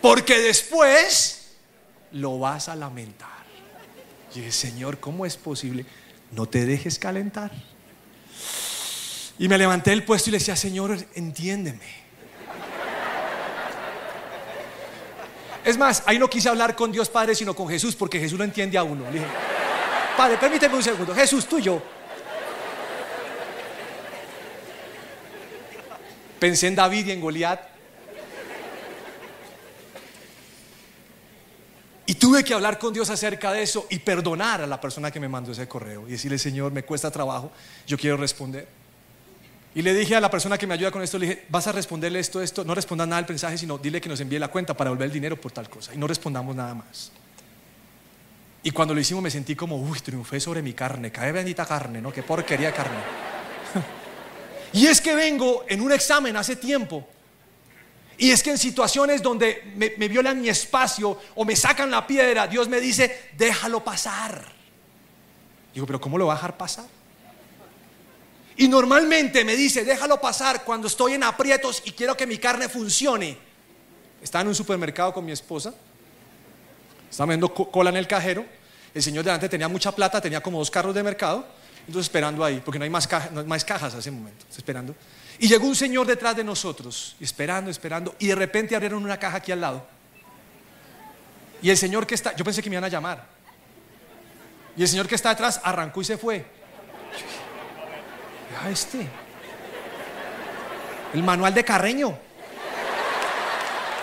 Porque 0.00 0.38
después 0.38 1.39
lo 2.12 2.38
vas 2.38 2.68
a 2.68 2.76
lamentar. 2.76 3.28
Y 4.34 4.40
dije, 4.40 4.52
Señor, 4.52 4.98
¿cómo 4.98 5.26
es 5.26 5.36
posible? 5.36 5.84
No 6.32 6.46
te 6.46 6.64
dejes 6.66 6.98
calentar. 6.98 7.50
Y 9.38 9.48
me 9.48 9.58
levanté 9.58 9.90
del 9.90 10.04
puesto 10.04 10.30
y 10.30 10.32
le 10.32 10.38
decía, 10.38 10.56
Señor, 10.56 10.96
entiéndeme. 11.14 12.00
Es 15.64 15.76
más, 15.76 16.02
ahí 16.06 16.18
no 16.18 16.28
quise 16.28 16.48
hablar 16.48 16.74
con 16.74 16.90
Dios 16.92 17.08
Padre, 17.08 17.34
sino 17.34 17.54
con 17.54 17.68
Jesús, 17.68 17.94
porque 17.94 18.18
Jesús 18.18 18.38
lo 18.38 18.44
entiende 18.44 18.78
a 18.78 18.82
uno. 18.82 19.04
Le 19.06 19.12
dije, 19.12 19.26
Padre, 20.16 20.36
permíteme 20.38 20.74
un 20.74 20.82
segundo. 20.82 21.14
Jesús, 21.14 21.46
tú 21.46 21.58
y 21.58 21.62
yo 21.62 21.82
Pensé 26.40 26.68
en 26.68 26.74
David 26.74 27.06
y 27.06 27.10
en 27.12 27.20
Goliat. 27.20 27.60
Y 32.10 32.14
tuve 32.14 32.42
que 32.42 32.52
hablar 32.52 32.76
con 32.76 32.92
Dios 32.92 33.08
acerca 33.08 33.52
de 33.52 33.62
eso 33.62 33.86
y 33.88 34.00
perdonar 34.00 34.62
a 34.62 34.66
la 34.66 34.80
persona 34.80 35.12
que 35.12 35.20
me 35.20 35.28
mandó 35.28 35.52
ese 35.52 35.68
correo 35.68 36.08
y 36.08 36.10
decirle, 36.10 36.38
Señor, 36.38 36.72
me 36.72 36.82
cuesta 36.82 37.08
trabajo, 37.08 37.52
yo 37.86 37.96
quiero 37.96 38.16
responder. 38.16 38.66
Y 39.76 39.82
le 39.82 39.94
dije 39.94 40.16
a 40.16 40.20
la 40.20 40.28
persona 40.28 40.58
que 40.58 40.66
me 40.66 40.74
ayuda 40.74 40.90
con 40.90 41.02
esto, 41.02 41.20
le 41.20 41.28
dije, 41.28 41.46
vas 41.50 41.68
a 41.68 41.72
responderle 41.72 42.18
esto, 42.18 42.42
esto, 42.42 42.64
no 42.64 42.74
respondas 42.74 43.06
nada 43.06 43.20
al 43.20 43.28
mensaje, 43.28 43.56
sino 43.56 43.78
dile 43.78 44.00
que 44.00 44.08
nos 44.08 44.18
envíe 44.18 44.40
la 44.40 44.48
cuenta 44.48 44.76
para 44.76 44.90
volver 44.90 45.06
el 45.06 45.12
dinero 45.12 45.40
por 45.40 45.52
tal 45.52 45.70
cosa. 45.70 45.94
Y 45.94 45.98
no 45.98 46.08
respondamos 46.08 46.56
nada 46.56 46.74
más. 46.74 47.12
Y 48.64 48.72
cuando 48.72 48.92
lo 48.92 49.00
hicimos 49.00 49.22
me 49.22 49.30
sentí 49.30 49.54
como, 49.54 49.76
uy, 49.76 50.00
triunfé 50.00 50.40
sobre 50.40 50.62
mi 50.62 50.72
carne, 50.72 51.12
cae 51.12 51.30
bendita 51.30 51.64
carne, 51.64 52.02
¿no? 52.02 52.12
Qué 52.12 52.24
porquería 52.24 52.72
carne. 52.72 52.98
Y 54.72 54.86
es 54.86 55.00
que 55.00 55.14
vengo 55.14 55.64
en 55.68 55.80
un 55.80 55.92
examen 55.92 56.36
hace 56.36 56.56
tiempo 56.56 57.08
Y 58.20 58.30
es 58.32 58.42
que 58.42 58.50
en 58.50 58.58
situaciones 58.58 59.22
donde 59.22 59.72
me, 59.76 59.94
me, 59.96 60.06
violan 60.06 60.42
mi 60.42 60.50
espacio 60.50 61.18
o 61.34 61.44
me 61.46 61.56
sacan 61.56 61.90
la 61.90 62.06
piedra, 62.06 62.46
Dios 62.46 62.68
me 62.68 62.78
dice, 62.78 63.30
déjalo 63.38 63.82
pasar. 63.82 64.44
Digo, 65.72 65.86
pero 65.86 65.98
¿cómo 66.02 66.18
lo 66.18 66.26
va 66.26 66.34
a 66.34 66.36
dejar 66.36 66.54
pasar? 66.58 66.84
Y 68.58 68.68
normalmente 68.68 69.42
me 69.42 69.56
dice, 69.56 69.86
déjalo 69.86 70.20
pasar 70.20 70.64
cuando 70.64 70.86
estoy 70.86 71.14
en 71.14 71.24
aprietos 71.24 71.82
y 71.86 71.92
quiero 71.92 72.14
que 72.14 72.26
mi 72.26 72.36
carne 72.36 72.68
funcione. 72.68 73.38
Estaba 74.22 74.42
en 74.42 74.48
un 74.48 74.54
supermercado 74.54 75.14
con 75.14 75.24
mi 75.24 75.32
esposa, 75.32 75.72
estaba 77.10 77.28
viendo 77.28 77.54
cola 77.54 77.88
en 77.88 77.96
el 77.96 78.06
cajero, 78.06 78.44
el 78.92 79.02
señor 79.02 79.24
delante 79.24 79.48
tenía 79.48 79.66
mucha 79.66 79.92
plata, 79.92 80.20
tenía 80.20 80.42
como 80.42 80.58
dos 80.58 80.70
carros 80.70 80.94
de 80.94 81.02
mercado, 81.02 81.46
entonces 81.86 82.02
esperando 82.02 82.44
ahí, 82.44 82.60
porque 82.62 82.78
no 82.78 82.84
hay 82.84 82.90
más, 82.90 83.08
no 83.32 83.40
hay 83.40 83.46
más 83.46 83.64
cajas 83.64 83.94
a 83.94 83.98
ese 83.98 84.10
momento, 84.10 84.44
esperando. 84.54 84.94
Y 85.42 85.48
llegó 85.48 85.66
un 85.66 85.74
señor 85.74 86.06
detrás 86.06 86.36
de 86.36 86.44
nosotros, 86.44 87.16
esperando, 87.18 87.70
esperando, 87.70 88.14
y 88.18 88.26
de 88.26 88.34
repente 88.34 88.76
abrieron 88.76 89.02
una 89.02 89.18
caja 89.18 89.38
aquí 89.38 89.50
al 89.50 89.62
lado. 89.62 89.86
Y 91.62 91.70
el 91.70 91.78
señor 91.78 92.06
que 92.06 92.14
está, 92.14 92.36
yo 92.36 92.44
pensé 92.44 92.62
que 92.62 92.68
me 92.68 92.74
iban 92.74 92.84
a 92.84 92.88
llamar. 92.88 93.26
Y 94.76 94.82
el 94.82 94.88
señor 94.88 95.08
que 95.08 95.14
está 95.14 95.30
detrás 95.30 95.58
arrancó 95.64 96.02
y 96.02 96.04
se 96.04 96.18
fue. 96.18 96.44
Ah, 98.62 98.68
este. 98.68 99.06
El 101.14 101.22
manual 101.22 101.54
de 101.54 101.64
Carreño. 101.64 102.18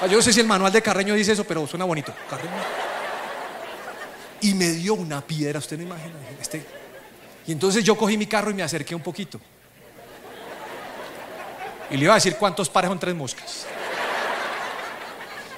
Ah, 0.01 0.07
yo 0.07 0.17
no 0.17 0.23
sé 0.23 0.33
si 0.33 0.39
el 0.39 0.47
manual 0.47 0.71
de 0.71 0.81
Carreño 0.81 1.13
dice 1.13 1.33
eso, 1.33 1.43
pero 1.43 1.67
suena 1.67 1.85
bonito. 1.85 2.15
Carreño. 2.31 2.51
Y 4.41 4.55
me 4.55 4.69
dio 4.71 4.95
una 4.95 5.21
piedra, 5.21 5.59
usted 5.59 5.77
no 5.77 5.83
imagina. 5.83 6.15
Este. 6.41 6.65
Y 7.45 7.51
entonces 7.51 7.83
yo 7.83 7.95
cogí 7.95 8.17
mi 8.17 8.25
carro 8.25 8.49
y 8.49 8.55
me 8.55 8.63
acerqué 8.63 8.95
un 8.95 9.03
poquito. 9.03 9.39
Y 11.89 11.97
le 11.97 12.03
iba 12.03 12.13
a 12.13 12.15
decir 12.15 12.35
cuántos 12.35 12.69
pares 12.69 12.89
son 12.89 12.99
tres 12.99 13.15
moscas. 13.15 13.65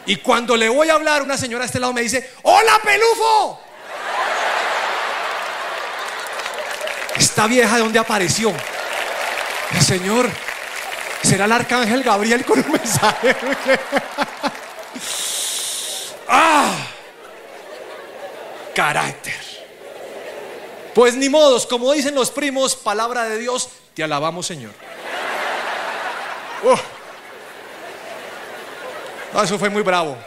Y 0.06 0.18
cuando 0.18 0.56
le 0.56 0.70
voy 0.70 0.90
a 0.90 0.94
hablar, 0.94 1.22
una 1.22 1.38
señora 1.38 1.64
a 1.64 1.68
este 1.68 1.80
lado 1.80 1.94
me 1.94 2.02
dice, 2.02 2.32
¡Hola, 2.44 2.80
pelufo! 2.84 3.62
Esta 7.16 7.48
vieja 7.48 7.76
de 7.76 7.82
dónde 7.82 8.00
apareció. 8.00 8.54
El 9.72 9.82
Señor, 9.82 10.30
será 11.22 11.46
el 11.46 11.52
arcángel 11.52 12.02
Gabriel 12.02 12.46
con 12.46 12.60
un 12.60 12.72
mensaje. 12.72 13.36
¡Ah! 16.28 16.76
Carácter. 18.74 19.38
Pues 20.96 21.16
ni 21.16 21.30
modos, 21.30 21.68
como 21.68 21.92
dicen 21.94 22.16
los 22.16 22.32
primos, 22.32 22.76
palabra 22.76 23.26
de 23.26 23.38
Dios, 23.38 23.70
te 23.94 24.04
alabamos 24.04 24.48
Señor. 24.48 24.72
Eso 29.44 29.58
fue 29.58 29.70
muy 29.70 29.82
bravo. 29.82 30.18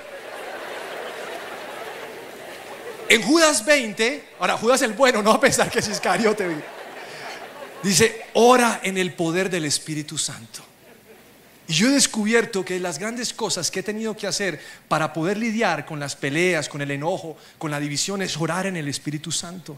En 3.08 3.20
Judas 3.22 3.64
20, 3.64 4.24
ahora 4.40 4.56
Judas 4.56 4.80
el 4.82 4.94
bueno, 4.94 5.22
no 5.22 5.32
a 5.32 5.40
pensar 5.40 5.70
que 5.70 5.80
es 5.80 5.88
Iscariote. 5.88 6.48
Dice, 7.82 8.26
ora 8.34 8.80
en 8.82 8.96
el 8.96 9.12
poder 9.12 9.50
del 9.50 9.66
Espíritu 9.66 10.16
Santo. 10.16 10.62
Y 11.68 11.74
yo 11.74 11.88
he 11.88 11.92
descubierto 11.92 12.64
que 12.64 12.80
las 12.80 12.98
grandes 12.98 13.32
cosas 13.34 13.70
que 13.70 13.80
he 13.80 13.82
tenido 13.82 14.16
que 14.16 14.26
hacer 14.26 14.60
para 14.88 15.12
poder 15.12 15.36
lidiar 15.36 15.84
con 15.84 16.00
las 16.00 16.16
peleas, 16.16 16.68
con 16.68 16.80
el 16.80 16.90
enojo, 16.90 17.36
con 17.58 17.70
la 17.70 17.80
división, 17.80 18.22
es 18.22 18.36
orar 18.36 18.66
en 18.66 18.76
el 18.76 18.88
Espíritu 18.88 19.30
Santo. 19.30 19.76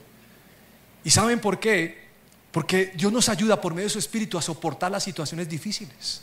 ¿Y 1.02 1.10
saben 1.10 1.40
por 1.40 1.58
qué? 1.58 2.04
Porque 2.52 2.92
Dios 2.94 3.12
nos 3.12 3.28
ayuda 3.28 3.60
por 3.60 3.74
medio 3.74 3.86
de 3.86 3.92
su 3.92 3.98
Espíritu 3.98 4.38
a 4.38 4.42
soportar 4.42 4.90
las 4.90 5.02
situaciones 5.02 5.48
difíciles. 5.48 6.22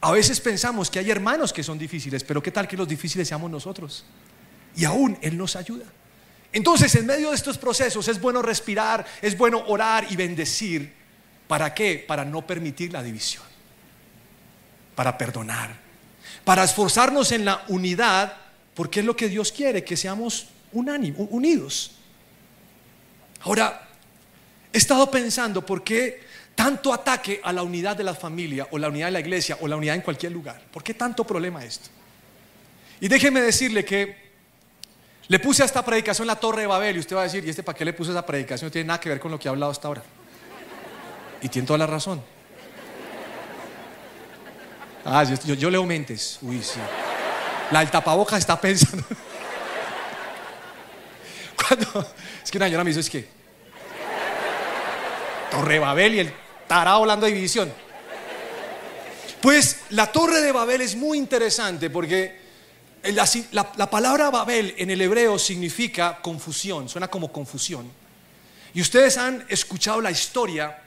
A 0.00 0.12
veces 0.12 0.40
pensamos 0.40 0.90
que 0.90 0.98
hay 0.98 1.10
hermanos 1.10 1.52
que 1.52 1.62
son 1.62 1.78
difíciles, 1.78 2.24
pero 2.24 2.42
¿qué 2.42 2.50
tal 2.50 2.66
que 2.66 2.76
los 2.76 2.88
difíciles 2.88 3.28
seamos 3.28 3.50
nosotros? 3.50 4.04
Y 4.76 4.84
aún 4.84 5.18
Él 5.20 5.36
nos 5.36 5.56
ayuda. 5.56 5.84
Entonces, 6.52 6.94
en 6.94 7.06
medio 7.06 7.30
de 7.30 7.36
estos 7.36 7.58
procesos 7.58 8.08
es 8.08 8.20
bueno 8.20 8.42
respirar, 8.42 9.06
es 9.20 9.36
bueno 9.36 9.62
orar 9.66 10.06
y 10.10 10.16
bendecir. 10.16 10.92
¿Para 11.46 11.74
qué? 11.74 12.04
Para 12.06 12.24
no 12.24 12.46
permitir 12.46 12.92
la 12.92 13.02
división, 13.02 13.44
para 14.94 15.18
perdonar, 15.18 15.76
para 16.44 16.64
esforzarnos 16.64 17.32
en 17.32 17.44
la 17.44 17.64
unidad, 17.68 18.36
porque 18.74 19.00
es 19.00 19.06
lo 19.06 19.16
que 19.16 19.28
Dios 19.28 19.52
quiere, 19.52 19.84
que 19.84 19.96
seamos 19.96 20.48
unidos. 20.72 21.92
Ahora, 23.42 23.88
he 24.72 24.78
estado 24.78 25.10
pensando 25.10 25.64
por 25.66 25.82
qué 25.82 26.22
tanto 26.60 26.92
ataque 26.92 27.40
a 27.42 27.54
la 27.54 27.62
unidad 27.62 27.96
de 27.96 28.04
la 28.04 28.14
familia 28.14 28.68
o 28.70 28.76
la 28.76 28.88
unidad 28.88 29.06
de 29.06 29.12
la 29.12 29.20
iglesia 29.20 29.56
o 29.62 29.66
la 29.66 29.76
unidad 29.76 29.94
en 29.94 30.02
cualquier 30.02 30.30
lugar. 30.30 30.60
¿Por 30.70 30.82
qué 30.82 30.92
tanto 30.92 31.24
problema 31.24 31.64
esto? 31.64 31.88
Y 33.00 33.08
déjeme 33.08 33.40
decirle 33.40 33.82
que 33.82 34.30
le 35.28 35.38
puse 35.38 35.62
a 35.62 35.64
esta 35.64 35.82
predicación 35.82 36.26
la 36.26 36.36
Torre 36.36 36.60
de 36.60 36.66
Babel 36.66 36.96
y 36.96 36.98
usted 36.98 37.16
va 37.16 37.22
a 37.22 37.24
decir, 37.24 37.42
¿y 37.46 37.48
este 37.48 37.62
para 37.62 37.78
qué 37.78 37.86
le 37.86 37.94
puse 37.94 38.10
esa 38.10 38.26
predicación? 38.26 38.66
No 38.68 38.72
tiene 38.72 38.88
nada 38.88 39.00
que 39.00 39.08
ver 39.08 39.18
con 39.18 39.30
lo 39.30 39.38
que 39.38 39.48
ha 39.48 39.52
hablado 39.52 39.72
hasta 39.72 39.88
ahora. 39.88 40.02
Y 41.40 41.48
tiene 41.48 41.66
toda 41.66 41.78
la 41.78 41.86
razón. 41.86 42.22
Ah, 45.06 45.24
yo, 45.24 45.70
leo 45.70 45.86
mentes. 45.86 46.40
Uy, 46.42 46.62
sí. 46.62 46.78
La 47.70 47.78
del 47.78 47.90
tapabocas 47.90 48.38
está 48.38 48.60
pensando. 48.60 49.02
Es 52.42 52.50
que 52.50 52.58
una 52.58 52.66
señora 52.66 52.82
me 52.82 52.90
hizo, 52.90 52.98
es 52.98 53.08
que 53.08 53.28
Torre 55.50 55.78
Babel 55.78 56.14
y 56.14 56.18
el 56.18 56.34
tarado 56.70 56.98
hablando 56.98 57.26
de 57.26 57.32
división. 57.32 57.72
Pues 59.42 59.80
la 59.90 60.12
Torre 60.12 60.40
de 60.40 60.52
Babel 60.52 60.82
es 60.82 60.94
muy 60.94 61.18
interesante 61.18 61.90
porque 61.90 62.38
la, 63.02 63.90
palabra 63.90 64.30
Babel 64.30 64.76
en 64.78 64.88
el 64.88 65.00
hebreo 65.00 65.36
significa 65.36 66.20
confusión, 66.22 66.88
suena 66.88 67.08
como 67.08 67.32
confusión. 67.32 67.90
Y 68.72 68.80
ustedes 68.80 69.18
han 69.18 69.44
escuchado 69.48 70.00
la 70.00 70.12
historia, 70.12 70.80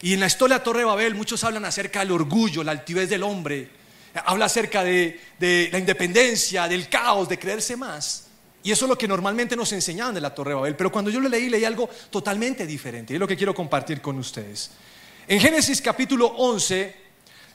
y 0.00 0.14
en 0.14 0.20
la 0.20 0.26
historia 0.26 0.58
de 0.58 0.64
Torre 0.64 0.78
de 0.80 0.84
Babel 0.84 1.16
muchos 1.16 1.42
hablan 1.42 1.64
acerca 1.64 1.98
del 1.98 2.12
orgullo, 2.12 2.62
la 2.62 2.70
altivez 2.70 3.10
del 3.10 3.24
hombre, 3.24 3.68
habla 4.26 4.44
acerca 4.44 4.84
de 4.84 5.18
la 5.72 5.78
independencia, 5.80 6.68
del 6.68 6.88
caos, 6.88 7.28
de 7.28 7.36
creerse 7.36 7.76
más. 7.76 8.28
Y 8.62 8.70
eso 8.70 8.84
es 8.84 8.88
lo 8.88 8.98
que 8.98 9.08
normalmente 9.08 9.56
nos 9.56 9.72
enseñaban 9.72 10.14
de 10.14 10.20
la 10.20 10.34
Torre 10.34 10.50
de 10.50 10.54
Babel. 10.56 10.76
Pero 10.76 10.92
cuando 10.92 11.10
yo 11.10 11.20
lo 11.20 11.28
leí, 11.28 11.48
leí 11.48 11.64
algo 11.64 11.88
totalmente 12.10 12.66
diferente. 12.66 13.12
Y 13.12 13.16
es 13.16 13.20
lo 13.20 13.26
que 13.26 13.36
quiero 13.36 13.54
compartir 13.54 14.00
con 14.00 14.18
ustedes. 14.18 14.70
En 15.26 15.40
Génesis 15.40 15.80
capítulo 15.82 16.26
11 16.26 16.96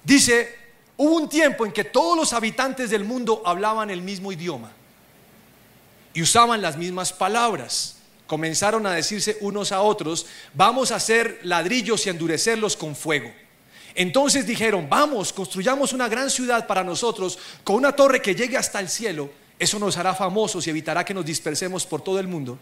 dice, 0.03 0.67
Hubo 0.97 1.15
un 1.15 1.29
tiempo 1.29 1.63
en 1.65 1.71
que 1.71 1.83
todos 1.83 2.17
los 2.17 2.33
habitantes 2.33 2.89
del 2.89 3.03
mundo 3.03 3.43
hablaban 3.45 3.91
el 3.91 4.01
mismo 4.01 4.31
idioma 4.31 4.71
y 6.11 6.23
usaban 6.23 6.61
las 6.61 6.75
mismas 6.75 7.13
palabras. 7.13 7.97
Comenzaron 8.25 8.85
a 8.87 8.93
decirse 8.93 9.37
unos 9.41 9.71
a 9.71 9.81
otros, 9.81 10.25
vamos 10.55 10.91
a 10.91 10.95
hacer 10.95 11.39
ladrillos 11.43 12.05
y 12.05 12.09
endurecerlos 12.09 12.75
con 12.75 12.95
fuego. 12.95 13.31
Entonces 13.93 14.47
dijeron, 14.47 14.89
vamos, 14.89 15.31
construyamos 15.31 15.93
una 15.93 16.09
gran 16.09 16.31
ciudad 16.31 16.65
para 16.65 16.83
nosotros 16.83 17.37
con 17.63 17.75
una 17.75 17.95
torre 17.95 18.19
que 18.19 18.35
llegue 18.35 18.57
hasta 18.57 18.79
el 18.79 18.89
cielo. 18.89 19.29
Eso 19.59 19.79
nos 19.79 19.97
hará 19.97 20.13
famosos 20.13 20.65
y 20.67 20.69
evitará 20.69 21.03
que 21.03 21.13
nos 21.13 21.25
dispersemos 21.25 21.85
por 21.85 22.01
todo 22.01 22.19
el 22.19 22.27
mundo. 22.27 22.59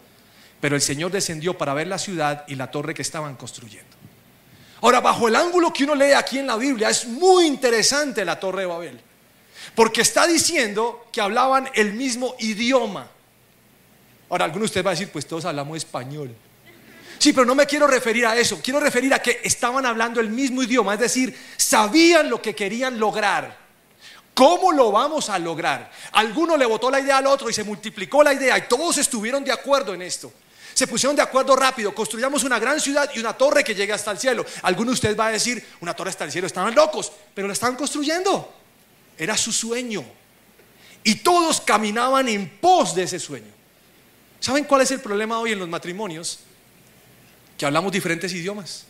Pero 0.60 0.74
el 0.74 0.82
Señor 0.82 1.10
descendió 1.10 1.56
para 1.56 1.74
ver 1.74 1.86
la 1.86 1.98
ciudad 1.98 2.44
y 2.48 2.54
la 2.54 2.70
torre 2.70 2.94
que 2.94 3.02
estaban 3.02 3.36
construyendo. 3.36 3.96
Ahora, 4.80 5.00
bajo 5.00 5.28
el 5.28 5.36
ángulo 5.36 5.72
que 5.72 5.84
uno 5.84 5.94
lee 5.94 6.12
aquí 6.12 6.38
en 6.38 6.46
la 6.46 6.56
Biblia, 6.56 6.90
es 6.90 7.06
muy 7.06 7.46
interesante 7.46 8.24
la 8.24 8.38
Torre 8.38 8.62
de 8.62 8.66
Babel. 8.66 9.00
Porque 9.74 10.02
está 10.02 10.26
diciendo 10.26 11.06
que 11.10 11.20
hablaban 11.20 11.68
el 11.74 11.94
mismo 11.94 12.34
idioma. 12.38 13.08
Ahora, 14.28 14.44
algunos 14.44 14.62
de 14.62 14.66
ustedes 14.66 14.84
van 14.84 14.92
a 14.92 14.98
decir, 14.98 15.12
pues 15.12 15.26
todos 15.26 15.44
hablamos 15.44 15.76
español. 15.78 16.34
Sí, 17.18 17.32
pero 17.32 17.46
no 17.46 17.54
me 17.54 17.66
quiero 17.66 17.86
referir 17.86 18.26
a 18.26 18.36
eso. 18.36 18.60
Quiero 18.62 18.80
referir 18.80 19.12
a 19.14 19.20
que 19.20 19.40
estaban 19.42 19.86
hablando 19.86 20.20
el 20.20 20.28
mismo 20.28 20.62
idioma. 20.62 20.94
Es 20.94 21.00
decir, 21.00 21.36
sabían 21.56 22.28
lo 22.28 22.42
que 22.42 22.54
querían 22.54 22.98
lograr. 22.98 23.65
¿Cómo 24.36 24.70
lo 24.70 24.92
vamos 24.92 25.30
a 25.30 25.38
lograr? 25.38 25.90
Alguno 26.12 26.58
le 26.58 26.66
votó 26.66 26.90
la 26.90 27.00
idea 27.00 27.16
al 27.16 27.26
otro 27.26 27.48
y 27.48 27.54
se 27.54 27.64
multiplicó 27.64 28.22
la 28.22 28.34
idea 28.34 28.58
y 28.58 28.68
todos 28.68 28.98
estuvieron 28.98 29.42
de 29.42 29.50
acuerdo 29.50 29.94
en 29.94 30.02
esto 30.02 30.30
se 30.76 30.86
pusieron 30.86 31.16
de 31.16 31.22
acuerdo 31.22 31.56
rápido, 31.56 31.94
construyamos 31.94 32.44
una 32.44 32.58
gran 32.58 32.78
ciudad 32.78 33.10
y 33.14 33.18
una 33.18 33.32
torre 33.32 33.64
que 33.64 33.74
llegue 33.74 33.94
hasta 33.94 34.10
el 34.10 34.18
cielo. 34.18 34.44
Alguno 34.60 34.90
de 34.90 34.96
ustedes 34.96 35.18
va 35.18 35.28
a 35.28 35.32
decir, 35.32 35.66
una 35.80 35.94
torre 35.94 36.10
hasta 36.10 36.24
el 36.24 36.30
cielo, 36.30 36.46
estaban 36.46 36.74
locos, 36.74 37.10
pero 37.34 37.46
la 37.46 37.54
estaban 37.54 37.76
construyendo. 37.76 38.54
Era 39.16 39.38
su 39.38 39.52
sueño. 39.52 40.04
Y 41.02 41.14
todos 41.14 41.62
caminaban 41.62 42.28
en 42.28 42.58
pos 42.58 42.94
de 42.94 43.04
ese 43.04 43.18
sueño. 43.18 43.50
¿Saben 44.38 44.64
cuál 44.64 44.82
es 44.82 44.90
el 44.90 45.00
problema 45.00 45.38
hoy 45.38 45.52
en 45.52 45.60
los 45.60 45.68
matrimonios? 45.68 46.40
Que 47.56 47.64
hablamos 47.64 47.90
diferentes 47.90 48.30
idiomas. 48.34 48.84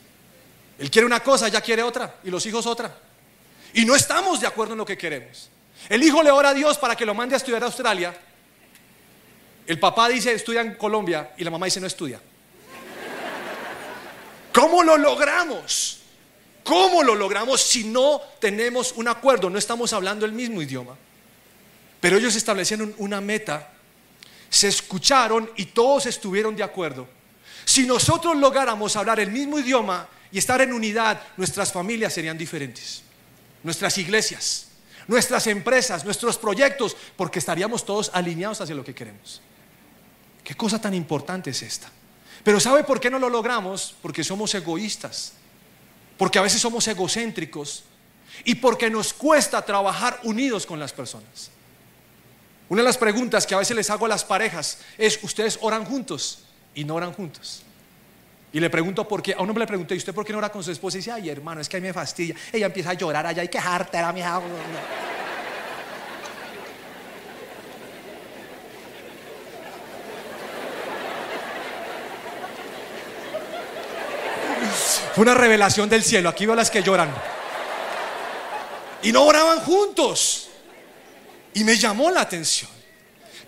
Él 0.81 0.91
quiere 0.91 1.07
una 1.07 1.21
cosa, 1.21 1.47
ella 1.47 1.61
quiere 1.61 1.85
otra, 1.85 2.17
y 2.25 2.31
los 2.31 2.45
hijos 2.47 2.67
otra. 2.67 2.99
Y 3.77 3.85
no 3.85 3.95
estamos 3.95 4.41
de 4.41 4.47
acuerdo 4.47 4.73
en 4.73 4.79
lo 4.79 4.87
que 4.87 4.97
queremos. 4.97 5.51
El 5.91 6.03
hijo 6.03 6.23
le 6.23 6.31
ora 6.31 6.49
a 6.49 6.55
Dios 6.55 6.79
para 6.79 6.97
que 6.97 7.05
lo 7.05 7.13
mande 7.13 7.35
a 7.35 7.37
estudiar 7.37 7.63
a 7.63 7.67
Australia, 7.67 8.19
el 9.67 9.79
papá 9.79 10.09
dice 10.09 10.33
estudia 10.33 10.63
en 10.63 10.77
Colombia 10.77 11.35
y 11.37 11.45
la 11.45 11.51
mamá 11.51 11.67
dice 11.67 11.79
no 11.79 11.87
estudia. 11.87 12.19
¿Cómo 14.55 14.83
lo 14.83 14.97
logramos? 14.97 15.99
¿Cómo 16.65 17.03
lo 17.03 17.15
logramos 17.15 17.61
si 17.61 17.85
no 17.85 18.23
tenemos 18.41 18.93
un 18.93 19.09
acuerdo? 19.09 19.51
No 19.51 19.59
estamos 19.59 19.93
hablando 19.93 20.25
el 20.25 20.33
mismo 20.33 20.63
idioma. 20.63 20.97
Pero 22.01 22.17
ellos 22.17 22.35
establecieron 22.35 22.95
una 22.97 23.21
meta, 23.21 23.75
se 24.49 24.69
escucharon 24.69 25.51
y 25.55 25.67
todos 25.67 26.07
estuvieron 26.07 26.57
de 26.57 26.63
acuerdo. 26.63 27.07
Si 27.67 27.87
nosotros 27.87 28.39
lográramos 28.39 28.97
hablar 28.97 29.21
el 29.21 29.31
mismo 29.31 29.59
idioma 29.59 30.09
y 30.33 30.39
estar 30.39 30.63
en 30.63 30.73
unidad, 30.73 31.21
nuestras 31.37 31.71
familias 31.71 32.15
serían 32.15 32.39
diferentes. 32.39 33.03
Nuestras 33.63 33.99
iglesias, 33.99 34.69
nuestras 35.09 35.47
empresas, 35.47 36.05
nuestros 36.05 36.39
proyectos, 36.39 36.97
porque 37.17 37.39
estaríamos 37.39 37.85
todos 37.85 38.11
alineados 38.15 38.61
hacia 38.61 38.75
lo 38.75 38.85
que 38.85 38.95
queremos. 38.95 39.41
¿Qué 40.45 40.55
cosa 40.55 40.81
tan 40.81 40.95
importante 40.95 41.51
es 41.51 41.63
esta? 41.63 41.91
Pero 42.45 42.61
¿sabe 42.61 42.85
por 42.85 43.01
qué 43.01 43.11
no 43.11 43.19
lo 43.19 43.29
logramos? 43.29 43.97
Porque 44.01 44.23
somos 44.23 44.55
egoístas 44.55 45.33
porque 46.17 46.39
a 46.39 46.43
veces 46.43 46.61
somos 46.61 46.87
egocéntricos 46.89 47.85
y 48.45 48.57
porque 48.57 48.91
nos 48.91 49.13
cuesta 49.13 49.65
trabajar 49.65 50.21
unidos 50.25 50.67
con 50.67 50.79
las 50.79 50.93
personas. 50.93 51.51
Una 52.69 52.83
de 52.83 52.87
las 52.87 52.99
preguntas 52.99 53.47
que 53.47 53.55
a 53.55 53.59
veces 53.59 53.77
les 53.77 53.91
hago 53.91 54.07
a 54.07 54.09
las 54.09 54.25
parejas 54.25 54.79
es, 54.99 55.23
¿ustedes 55.23 55.59
oran 55.61 55.85
juntos? 55.85 56.41
Y 56.75 56.85
no 56.85 56.95
oran 56.95 57.13
juntos. 57.13 57.63
Y 58.53 58.61
le 58.61 58.71
pregunto 58.71 59.07
por 59.07 59.23
qué, 59.23 59.35
a 59.35 59.43
uno 59.43 59.53
me 59.53 59.61
le 59.61 59.67
pregunté, 59.67 59.95
¿y 59.95 59.99
usted 59.99 60.15
por 60.15 60.25
qué 60.25 60.33
no 60.33 60.39
ora 60.39 60.51
con 60.51 60.63
su 60.63 60.71
esposa? 60.71 60.97
Y 60.97 61.01
dice, 61.01 61.13
ay 61.13 61.29
hermano, 61.29 61.61
es 61.61 61.69
que 61.69 61.77
a 61.77 61.81
mí 61.81 61.87
me 61.87 61.93
fastidia. 61.93 62.35
Ella 62.53 62.67
empieza 62.67 62.91
a 62.91 62.95
llorar 62.95 63.27
allá 63.27 63.45
y 63.45 63.49
quejarte 63.49 63.99
a 63.99 64.13
mi 64.13 64.21
hija. 64.21 64.41
Fue 75.15 75.23
una 75.23 75.35
revelación 75.35 75.89
del 75.89 76.05
cielo. 76.05 76.29
Aquí 76.29 76.45
veo 76.45 76.55
las 76.55 76.71
que 76.71 76.83
lloran. 76.83 77.11
Y 79.03 79.13
no 79.13 79.25
oraban 79.25 79.61
juntos. 79.61 80.51
Y 81.55 81.65
me 81.65 81.77
llamó 81.77 82.11
la 82.11 82.21
atención. 82.21 82.76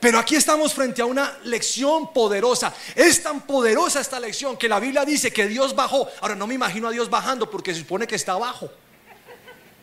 Pero 0.00 0.18
aquí 0.18 0.36
estamos 0.36 0.72
frente 0.74 1.02
a 1.02 1.06
una 1.06 1.38
lección 1.44 2.12
poderosa. 2.12 2.72
Es 2.94 3.22
tan 3.22 3.40
poderosa 3.46 4.00
esta 4.00 4.20
lección 4.20 4.56
que 4.56 4.68
la 4.68 4.78
Biblia 4.78 5.04
dice 5.04 5.32
que 5.32 5.46
Dios 5.46 5.74
bajó. 5.74 6.08
Ahora 6.20 6.36
no 6.36 6.46
me 6.46 6.54
imagino 6.54 6.88
a 6.88 6.90
Dios 6.90 7.10
bajando 7.10 7.50
porque 7.50 7.74
se 7.74 7.80
supone 7.80 8.06
que 8.06 8.14
está 8.14 8.32
abajo. 8.32 8.70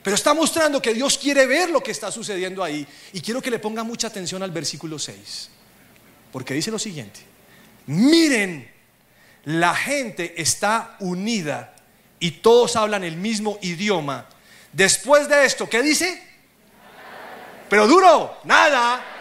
Pero 0.02 0.16
está 0.16 0.34
mostrando 0.34 0.82
que 0.82 0.94
Dios 0.94 1.18
quiere 1.18 1.48
ver 1.48 1.70
lo 1.70 1.82
que 1.82 1.92
está 1.92 2.12
sucediendo 2.12 2.64
ahí. 2.64 2.88
Y 3.12 3.22
quiero 3.22 3.42
que 3.42 3.52
le 3.52 3.60
ponga 3.60 3.84
mucha 3.84 4.08
atención 4.08 4.42
al 4.44 4.52
versículo 4.52 5.00
6. 5.00 5.50
Porque 6.32 6.54
dice 6.54 6.72
lo 6.72 6.80
siguiente. 6.80 7.22
Miren, 7.88 8.72
la 9.46 9.76
gente 9.76 10.40
está 10.42 10.96
unida 11.00 11.76
y 12.20 12.32
todos 12.32 12.76
hablan 12.76 13.04
el 13.04 13.18
mismo 13.18 13.58
idioma. 13.62 14.28
Después 14.72 15.28
de 15.28 15.46
esto, 15.46 15.70
¿qué 15.70 15.82
dice? 15.82 16.22
Pero 17.70 17.88
duro, 17.88 18.38
nada. 18.44 19.15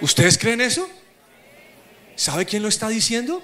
¿Ustedes 0.00 0.38
creen 0.38 0.60
eso? 0.60 0.88
¿Sabe 2.16 2.46
quién 2.46 2.62
lo 2.62 2.68
está 2.68 2.88
diciendo? 2.88 3.42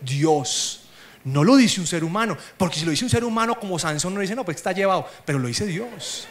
Dios. 0.00 0.82
No 1.24 1.44
lo 1.44 1.56
dice 1.56 1.80
un 1.80 1.86
ser 1.86 2.02
humano, 2.02 2.36
porque 2.56 2.78
si 2.78 2.84
lo 2.84 2.90
dice 2.90 3.04
un 3.04 3.10
ser 3.10 3.24
humano 3.24 3.58
como 3.58 3.78
Sansón 3.78 4.14
no 4.14 4.20
dice, 4.20 4.34
no, 4.34 4.44
pues 4.44 4.56
está 4.56 4.72
llevado, 4.72 5.06
pero 5.26 5.38
lo 5.38 5.48
dice 5.48 5.66
Dios. 5.66 6.26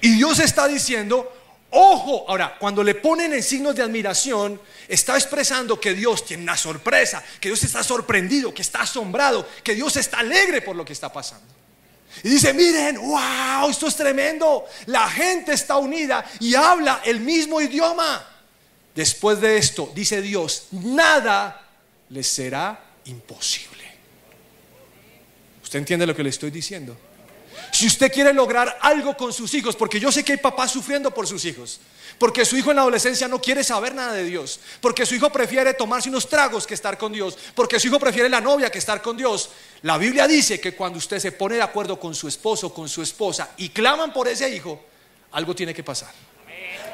Y 0.00 0.16
Dios 0.16 0.40
está 0.40 0.66
diciendo, 0.66 1.32
Ojo, 1.76 2.24
ahora, 2.28 2.56
cuando 2.56 2.84
le 2.84 2.94
ponen 2.94 3.32
en 3.32 3.42
signos 3.42 3.74
de 3.74 3.82
admiración, 3.82 4.60
está 4.86 5.16
expresando 5.16 5.80
que 5.80 5.92
Dios 5.92 6.24
tiene 6.24 6.44
una 6.44 6.56
sorpresa, 6.56 7.20
que 7.40 7.48
Dios 7.48 7.64
está 7.64 7.82
sorprendido, 7.82 8.54
que 8.54 8.62
está 8.62 8.82
asombrado, 8.82 9.44
que 9.64 9.74
Dios 9.74 9.96
está 9.96 10.20
alegre 10.20 10.62
por 10.62 10.76
lo 10.76 10.84
que 10.84 10.92
está 10.92 11.12
pasando. 11.12 11.52
Y 12.22 12.28
dice, 12.28 12.54
miren, 12.54 12.96
wow, 12.98 13.68
esto 13.68 13.88
es 13.88 13.96
tremendo. 13.96 14.64
La 14.86 15.10
gente 15.10 15.52
está 15.52 15.76
unida 15.76 16.24
y 16.38 16.54
habla 16.54 17.00
el 17.04 17.18
mismo 17.18 17.60
idioma. 17.60 18.24
Después 18.94 19.40
de 19.40 19.56
esto, 19.56 19.90
dice 19.94 20.22
Dios, 20.22 20.68
nada 20.70 21.68
les 22.10 22.26
será 22.26 22.80
imposible. 23.06 23.82
¿Usted 25.62 25.80
entiende 25.80 26.06
lo 26.06 26.14
que 26.14 26.22
le 26.22 26.30
estoy 26.30 26.50
diciendo? 26.50 26.96
Si 27.72 27.86
usted 27.86 28.12
quiere 28.12 28.32
lograr 28.32 28.78
algo 28.80 29.16
con 29.16 29.32
sus 29.32 29.52
hijos, 29.54 29.74
porque 29.74 29.98
yo 29.98 30.12
sé 30.12 30.24
que 30.24 30.32
hay 30.32 30.38
papás 30.38 30.70
sufriendo 30.70 31.12
por 31.12 31.26
sus 31.26 31.44
hijos, 31.44 31.80
porque 32.18 32.44
su 32.44 32.56
hijo 32.56 32.70
en 32.70 32.76
la 32.76 32.82
adolescencia 32.82 33.26
no 33.26 33.40
quiere 33.40 33.64
saber 33.64 33.94
nada 33.94 34.12
de 34.12 34.24
Dios, 34.24 34.60
porque 34.80 35.04
su 35.04 35.16
hijo 35.16 35.30
prefiere 35.30 35.74
tomarse 35.74 36.08
unos 36.08 36.28
tragos 36.28 36.66
que 36.66 36.74
estar 36.74 36.96
con 36.96 37.12
Dios, 37.12 37.36
porque 37.54 37.80
su 37.80 37.88
hijo 37.88 37.98
prefiere 37.98 38.28
la 38.28 38.40
novia 38.40 38.70
que 38.70 38.78
estar 38.78 39.02
con 39.02 39.16
Dios. 39.16 39.50
La 39.82 39.98
Biblia 39.98 40.28
dice 40.28 40.60
que 40.60 40.74
cuando 40.74 40.98
usted 40.98 41.18
se 41.18 41.32
pone 41.32 41.56
de 41.56 41.62
acuerdo 41.62 41.98
con 41.98 42.14
su 42.14 42.28
esposo, 42.28 42.72
con 42.72 42.88
su 42.88 43.02
esposa 43.02 43.50
y 43.56 43.70
claman 43.70 44.12
por 44.12 44.28
ese 44.28 44.48
hijo, 44.54 44.80
algo 45.32 45.54
tiene 45.54 45.74
que 45.74 45.82
pasar. 45.82 46.12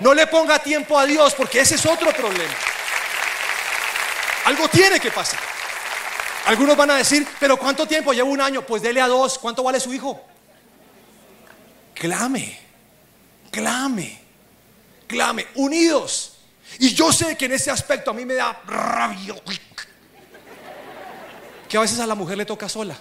No 0.01 0.15
le 0.15 0.27
ponga 0.27 0.59
tiempo 0.59 0.99
a 0.99 1.07
Dios 1.07 1.35
porque 1.35 1.61
ese 1.61 1.75
es 1.75 1.87
otro 1.87 2.13
problema. 2.13 2.55
Algo 4.47 4.69
tiene 4.69 4.99
que 4.99 5.11
pasar. 5.11 5.41
Algunos 6.47 6.77
van 6.77 6.91
a 6.91 6.97
decir, 6.97 7.27
pero 7.39 7.57
¿cuánto 7.57 7.87
tiempo? 7.87 8.13
Llevo 8.13 8.31
un 8.31 8.41
año. 8.41 8.63
Pues 8.63 8.83
dele 8.83 9.01
a 9.01 9.07
dos. 9.07 9.39
¿Cuánto 9.39 9.63
vale 9.63 9.79
su 9.79 9.93
hijo? 9.93 10.25
clame, 12.01 12.59
clame, 13.51 14.19
clame, 15.07 15.47
unidos. 15.57 16.39
Y 16.79 16.95
yo 16.95 17.13
sé 17.13 17.37
que 17.37 17.45
en 17.45 17.53
ese 17.53 17.71
aspecto 17.71 18.11
a 18.11 18.15
mí 18.15 18.25
me 18.25 18.35
da 18.35 18.59
rabia. 18.67 19.35
Que 21.69 21.77
a 21.77 21.81
veces 21.81 22.01
a 22.01 22.07
la 22.07 22.15
mujer 22.15 22.39
le 22.39 22.47
toca 22.47 22.71
sola. 22.71 22.97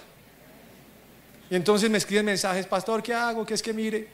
Y 1.48 1.56
entonces 1.56 1.88
me 1.88 1.96
escriben 1.96 2.26
mensajes, 2.26 2.66
pastor, 2.66 3.02
¿qué 3.02 3.14
hago? 3.14 3.46
¿Qué 3.46 3.54
es 3.54 3.62
que 3.62 3.72
mire? 3.72 4.06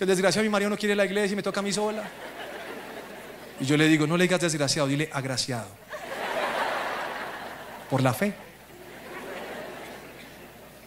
El 0.00 0.06
desgraciado 0.06 0.42
mi 0.42 0.48
marido 0.48 0.70
no 0.70 0.78
quiere 0.78 0.96
la 0.96 1.04
iglesia 1.04 1.34
y 1.34 1.36
me 1.36 1.42
toca 1.42 1.60
a 1.60 1.62
mí 1.62 1.72
sola. 1.72 2.02
Y 3.60 3.66
yo 3.66 3.76
le 3.76 3.86
digo, 3.86 4.06
no 4.06 4.16
le 4.16 4.24
digas 4.24 4.40
desgraciado, 4.40 4.88
dile 4.88 5.10
agraciado. 5.12 5.68
Por 7.90 8.02
la 8.02 8.14
fe. 8.14 8.32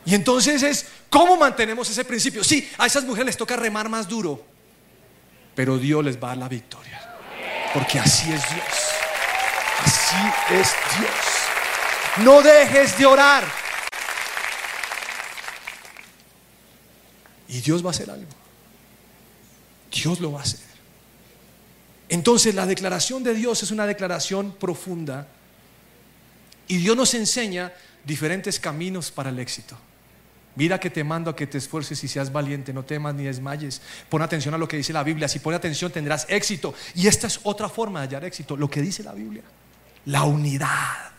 Y 0.06 0.16
entonces 0.16 0.64
es, 0.64 0.88
¿cómo 1.12 1.38
mantenemos 1.38 1.88
ese 1.92 2.04
principio? 2.04 2.44
Sí, 2.44 2.68
a 2.80 2.88
esas 2.88 3.04
mujeres 3.04 3.28
les 3.28 3.38
toca 3.38 3.56
remar 3.56 3.88
más 3.88 4.08
duro, 4.08 4.44
pero 5.54 5.78
Dios 5.78 6.04
les 6.04 6.18
va 6.18 6.28
a 6.28 6.30
dar 6.30 6.38
la 6.40 6.50
victoria. 6.50 7.00
Porque 7.72 8.00
así 8.00 8.34
es 8.34 8.42
Dios. 8.50 8.68
Así 9.86 10.56
es 10.56 10.74
Dios. 10.98 12.26
No 12.26 12.42
dejes 12.42 12.98
de 12.98 13.06
orar. 13.06 13.44
Y 17.48 17.62
Dios 17.62 17.84
va 17.84 17.90
a 17.90 17.92
hacer 17.92 18.10
algo. 18.10 18.43
Dios 19.94 20.20
lo 20.20 20.32
va 20.32 20.40
a 20.40 20.44
hacer. 20.44 20.60
Entonces 22.10 22.54
la 22.56 22.66
declaración 22.66 23.24
de 23.24 23.34
Dios 23.34 23.64
es 23.64 23.72
una 23.72 23.86
declaración 23.86 24.54
profunda. 24.54 25.28
Y 26.68 26.78
Dios 26.78 26.96
nos 26.96 27.14
enseña 27.14 27.74
diferentes 28.04 28.60
caminos 28.60 29.12
para 29.12 29.30
el 29.30 29.40
éxito. 29.40 29.78
Mira 30.56 30.80
que 30.80 30.90
te 30.90 31.04
mando 31.04 31.32
a 31.32 31.36
que 31.36 31.48
te 31.48 31.58
esfuerces 31.58 32.04
y 32.04 32.08
seas 32.08 32.32
valiente, 32.32 32.74
no 32.74 32.84
temas 32.84 33.16
ni 33.16 33.24
desmayes. 33.24 33.82
Pon 34.10 34.22
atención 34.22 34.54
a 34.54 34.58
lo 34.58 34.68
que 34.68 34.78
dice 34.78 34.94
la 34.94 35.04
Biblia. 35.04 35.28
Si 35.28 35.40
pones 35.40 35.58
atención 35.58 35.92
tendrás 35.92 36.28
éxito. 36.30 36.74
Y 36.94 37.08
esta 37.08 37.28
es 37.28 37.40
otra 37.44 37.70
forma 37.70 38.02
de 38.02 38.08
hallar 38.08 38.26
éxito, 38.26 38.56
lo 38.56 38.70
que 38.70 38.82
dice 38.82 39.04
la 39.04 39.14
Biblia. 39.14 39.44
La 40.06 40.24
unidad. 40.24 41.12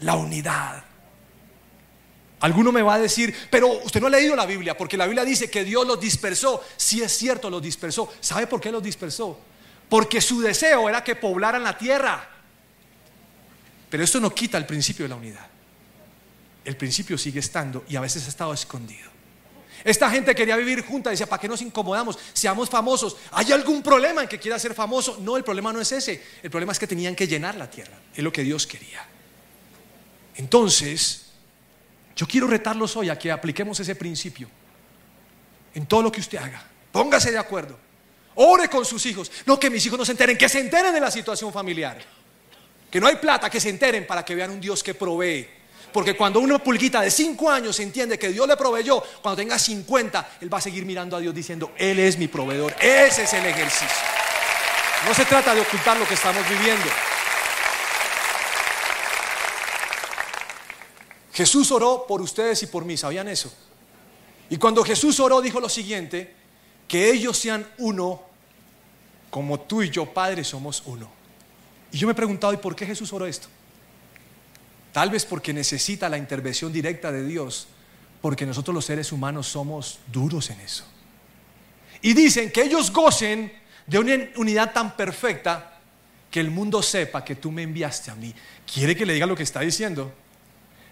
La 0.00 0.16
unidad. 0.16 0.82
Alguno 2.44 2.72
me 2.72 2.82
va 2.82 2.94
a 2.94 2.98
decir, 2.98 3.34
pero 3.50 3.68
usted 3.84 4.00
no 4.00 4.06
ha 4.06 4.10
leído 4.10 4.36
la 4.36 4.46
Biblia, 4.46 4.76
porque 4.76 4.96
la 4.96 5.06
Biblia 5.06 5.24
dice 5.24 5.50
que 5.50 5.64
Dios 5.64 5.86
los 5.86 5.98
dispersó. 5.98 6.62
Si 6.76 7.02
es 7.02 7.12
cierto, 7.16 7.48
los 7.48 7.62
dispersó. 7.62 8.12
¿Sabe 8.20 8.46
por 8.46 8.60
qué 8.60 8.70
los 8.70 8.82
dispersó? 8.82 9.38
Porque 9.88 10.20
su 10.20 10.40
deseo 10.40 10.88
era 10.88 11.02
que 11.02 11.16
poblaran 11.16 11.62
la 11.62 11.76
tierra. 11.78 12.28
Pero 13.88 14.04
esto 14.04 14.20
no 14.20 14.34
quita 14.34 14.58
el 14.58 14.66
principio 14.66 15.04
de 15.04 15.08
la 15.08 15.16
unidad 15.16 15.54
el 16.64 16.76
principio 16.76 17.18
sigue 17.18 17.40
estando 17.40 17.84
y 17.88 17.96
a 17.96 18.00
veces 18.00 18.24
ha 18.26 18.28
estado 18.28 18.52
escondido. 18.52 19.12
Esta 19.84 20.10
gente 20.10 20.34
quería 20.34 20.56
vivir 20.56 20.82
junta, 20.82 21.10
decía, 21.10 21.26
¿para 21.26 21.40
qué 21.40 21.48
nos 21.48 21.60
incomodamos? 21.60 22.18
Seamos 22.32 22.70
famosos. 22.70 23.16
¿Hay 23.32 23.52
algún 23.52 23.82
problema 23.82 24.22
en 24.22 24.28
que 24.28 24.38
quiera 24.38 24.58
ser 24.58 24.72
famoso? 24.72 25.18
No, 25.20 25.36
el 25.36 25.44
problema 25.44 25.74
no 25.74 25.80
es 25.80 25.92
ese. 25.92 26.22
El 26.42 26.50
problema 26.50 26.72
es 26.72 26.78
que 26.78 26.86
tenían 26.86 27.14
que 27.14 27.26
llenar 27.26 27.56
la 27.56 27.68
tierra. 27.68 27.98
Es 28.14 28.24
lo 28.24 28.32
que 28.32 28.42
Dios 28.42 28.66
quería. 28.66 29.06
Entonces, 30.36 31.23
yo 32.16 32.26
quiero 32.26 32.46
retarlos 32.46 32.96
hoy 32.96 33.10
a 33.10 33.18
que 33.18 33.30
apliquemos 33.30 33.78
ese 33.80 33.94
principio 33.94 34.48
en 35.74 35.86
todo 35.86 36.02
lo 36.02 36.12
que 36.12 36.20
usted 36.20 36.38
haga. 36.38 36.62
Póngase 36.92 37.32
de 37.32 37.38
acuerdo. 37.38 37.78
Ore 38.36 38.68
con 38.68 38.84
sus 38.84 39.04
hijos. 39.06 39.30
No 39.46 39.58
que 39.58 39.70
mis 39.70 39.84
hijos 39.86 39.98
no 39.98 40.04
se 40.04 40.12
enteren, 40.12 40.38
que 40.38 40.48
se 40.48 40.60
enteren 40.60 40.92
de 40.92 41.00
la 41.00 41.10
situación 41.10 41.52
familiar. 41.52 41.98
Que 42.90 43.00
no 43.00 43.06
hay 43.06 43.16
plata, 43.16 43.50
que 43.50 43.60
se 43.60 43.68
enteren 43.68 44.06
para 44.06 44.24
que 44.24 44.34
vean 44.34 44.50
un 44.50 44.60
Dios 44.60 44.82
que 44.82 44.94
provee 44.94 45.48
porque 45.94 46.16
cuando 46.16 46.40
una 46.40 46.58
pulguita 46.58 47.00
de 47.00 47.08
5 47.08 47.48
años 47.48 47.78
entiende 47.78 48.18
que 48.18 48.30
Dios 48.30 48.48
le 48.48 48.56
proveyó, 48.56 49.00
cuando 49.22 49.36
tenga 49.36 49.56
50, 49.56 50.38
él 50.40 50.52
va 50.52 50.58
a 50.58 50.60
seguir 50.60 50.84
mirando 50.84 51.16
a 51.16 51.20
Dios 51.20 51.32
diciendo, 51.32 51.70
Él 51.78 52.00
es 52.00 52.18
mi 52.18 52.26
proveedor. 52.26 52.74
Ese 52.80 53.22
es 53.22 53.32
el 53.32 53.46
ejercicio. 53.46 53.86
No 55.06 55.14
se 55.14 55.24
trata 55.24 55.54
de 55.54 55.60
ocultar 55.60 55.96
lo 55.96 56.04
que 56.04 56.14
estamos 56.14 56.42
viviendo. 56.48 56.86
Jesús 61.34 61.72
oró 61.72 62.06
por 62.06 62.22
ustedes 62.22 62.62
y 62.62 62.68
por 62.68 62.84
mí, 62.84 62.96
¿sabían 62.96 63.26
eso? 63.28 63.52
Y 64.48 64.56
cuando 64.56 64.84
Jesús 64.84 65.18
oró 65.18 65.42
dijo 65.42 65.58
lo 65.58 65.68
siguiente, 65.68 66.32
que 66.86 67.10
ellos 67.10 67.36
sean 67.36 67.66
uno, 67.78 68.22
como 69.30 69.58
tú 69.58 69.82
y 69.82 69.90
yo, 69.90 70.06
Padre, 70.06 70.44
somos 70.44 70.84
uno. 70.86 71.10
Y 71.90 71.98
yo 71.98 72.06
me 72.06 72.12
he 72.12 72.16
preguntado, 72.16 72.52
¿y 72.52 72.58
por 72.58 72.76
qué 72.76 72.86
Jesús 72.86 73.12
oró 73.12 73.26
esto? 73.26 73.48
Tal 74.92 75.10
vez 75.10 75.24
porque 75.24 75.52
necesita 75.52 76.08
la 76.08 76.18
intervención 76.18 76.72
directa 76.72 77.10
de 77.10 77.26
Dios, 77.26 77.66
porque 78.22 78.46
nosotros 78.46 78.72
los 78.72 78.84
seres 78.84 79.10
humanos 79.10 79.48
somos 79.48 79.98
duros 80.12 80.50
en 80.50 80.60
eso. 80.60 80.84
Y 82.00 82.12
dicen 82.12 82.52
que 82.52 82.62
ellos 82.62 82.92
gocen 82.92 83.52
de 83.88 83.98
una 83.98 84.14
unidad 84.36 84.72
tan 84.72 84.96
perfecta 84.96 85.80
que 86.30 86.38
el 86.38 86.52
mundo 86.52 86.80
sepa 86.80 87.24
que 87.24 87.34
tú 87.34 87.50
me 87.50 87.62
enviaste 87.62 88.12
a 88.12 88.14
mí. 88.14 88.32
¿Quiere 88.72 88.94
que 88.94 89.04
le 89.04 89.14
diga 89.14 89.26
lo 89.26 89.34
que 89.34 89.42
está 89.42 89.60
diciendo? 89.60 90.12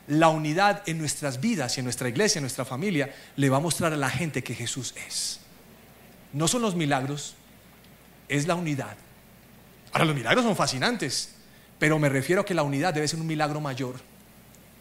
La 0.08 0.28
unidad 0.28 0.82
en 0.86 0.98
nuestras 0.98 1.40
vidas 1.40 1.76
y 1.76 1.80
en 1.80 1.84
nuestra 1.84 2.08
iglesia, 2.08 2.38
en 2.38 2.42
nuestra 2.42 2.64
familia, 2.64 3.14
le 3.36 3.48
va 3.48 3.58
a 3.58 3.60
mostrar 3.60 3.92
a 3.92 3.96
la 3.96 4.10
gente 4.10 4.42
que 4.42 4.54
Jesús 4.54 4.94
es. 5.06 5.40
No 6.32 6.48
son 6.48 6.62
los 6.62 6.74
milagros, 6.74 7.34
es 8.28 8.46
la 8.46 8.54
unidad. 8.54 8.96
Ahora, 9.92 10.06
los 10.06 10.14
milagros 10.14 10.44
son 10.44 10.56
fascinantes, 10.56 11.34
pero 11.78 11.98
me 11.98 12.08
refiero 12.08 12.42
a 12.42 12.44
que 12.44 12.54
la 12.54 12.62
unidad 12.62 12.94
debe 12.94 13.06
ser 13.06 13.20
un 13.20 13.26
milagro 13.26 13.60
mayor, 13.60 13.96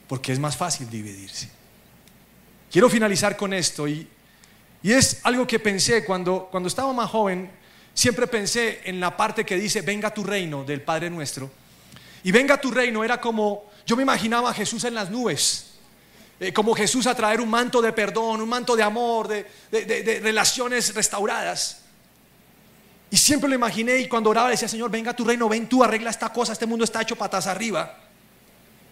porque 0.08 0.32
es 0.32 0.40
más 0.40 0.56
fácil 0.56 0.90
dividirse. 0.90 1.50
Quiero 2.72 2.90
finalizar 2.90 3.36
con 3.36 3.54
esto 3.54 3.88
y, 3.88 4.08
y 4.82 4.92
es 4.94 5.20
algo 5.24 5.46
que 5.46 5.60
pensé 5.60 6.06
cuando, 6.06 6.48
cuando 6.50 6.68
estaba 6.68 6.94
más 6.94 7.10
joven, 7.10 7.52
siempre 7.94 8.28
pensé 8.28 8.82
en 8.86 9.00
la 9.00 9.16
parte 9.18 9.46
que 9.46 9.58
dice, 9.58 9.82
venga 9.82 10.14
tu 10.14 10.24
reino 10.24 10.64
del 10.64 10.82
Padre 10.82 11.10
nuestro. 11.10 11.52
Y 12.24 12.32
venga 12.32 12.60
tu 12.60 12.72
reino 12.72 13.04
era 13.04 13.20
como, 13.20 13.71
yo 13.86 13.96
me 13.96 14.04
imaginaba 14.04 14.50
a 14.52 14.54
Jesús 14.54 14.84
en 14.84 14.94
las 14.94 15.10
nubes, 15.10 15.72
eh, 16.40 16.54
como 16.54 16.74
Jesús 16.74 17.08
a 17.08 17.16
traer 17.16 17.42
un 17.42 17.50
manto 17.50 17.82
de 17.82 17.94
perdón, 17.94 18.42
un 18.42 18.50
manto 18.50 18.76
de 18.76 18.84
amor, 18.84 19.28
de, 19.28 19.46
de 19.72 20.20
relaciones 20.22 20.94
restauradas. 20.94 21.82
Y 23.12 23.18
siempre 23.18 23.50
lo 23.50 23.56
imaginé 23.56 23.98
y 23.98 24.08
cuando 24.08 24.30
oraba 24.30 24.50
decía, 24.50 24.70
Señor, 24.70 24.90
venga 24.90 25.14
tu 25.14 25.26
reino, 25.26 25.50
ven 25.50 25.68
tú, 25.68 25.84
arregla 25.84 26.10
esta 26.10 26.30
cosa, 26.30 26.54
este 26.54 26.66
mundo 26.66 26.86
está 26.86 27.02
hecho 27.02 27.18
patas 27.18 27.46
arriba. 27.46 27.98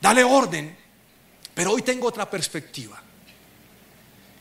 Dale 0.02 0.24
orden. 0.24 0.78
Pero 1.54 1.72
hoy 1.72 1.82
tengo 1.82 2.08
otra 2.08 2.30
perspectiva. 2.30 3.02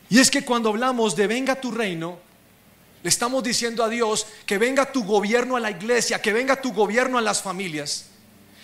Y 0.09 0.19
es 0.19 0.29
que 0.29 0.43
cuando 0.43 0.69
hablamos 0.69 1.15
de 1.15 1.27
venga 1.27 1.55
tu 1.55 1.71
reino, 1.71 2.19
le 3.03 3.09
estamos 3.09 3.43
diciendo 3.43 3.83
a 3.83 3.89
Dios 3.89 4.27
que 4.45 4.57
venga 4.57 4.91
tu 4.91 5.03
gobierno 5.05 5.55
a 5.55 5.59
la 5.59 5.71
iglesia, 5.71 6.21
que 6.21 6.33
venga 6.33 6.61
tu 6.61 6.73
gobierno 6.73 7.17
a 7.17 7.21
las 7.21 7.41
familias. 7.41 8.07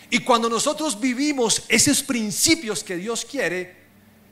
Y 0.10 0.20
cuando 0.20 0.50
nosotros 0.50 1.00
vivimos 1.00 1.64
esos 1.68 2.04
principios 2.04 2.84
que 2.84 2.98
Dios 2.98 3.26
quiere, 3.26 3.76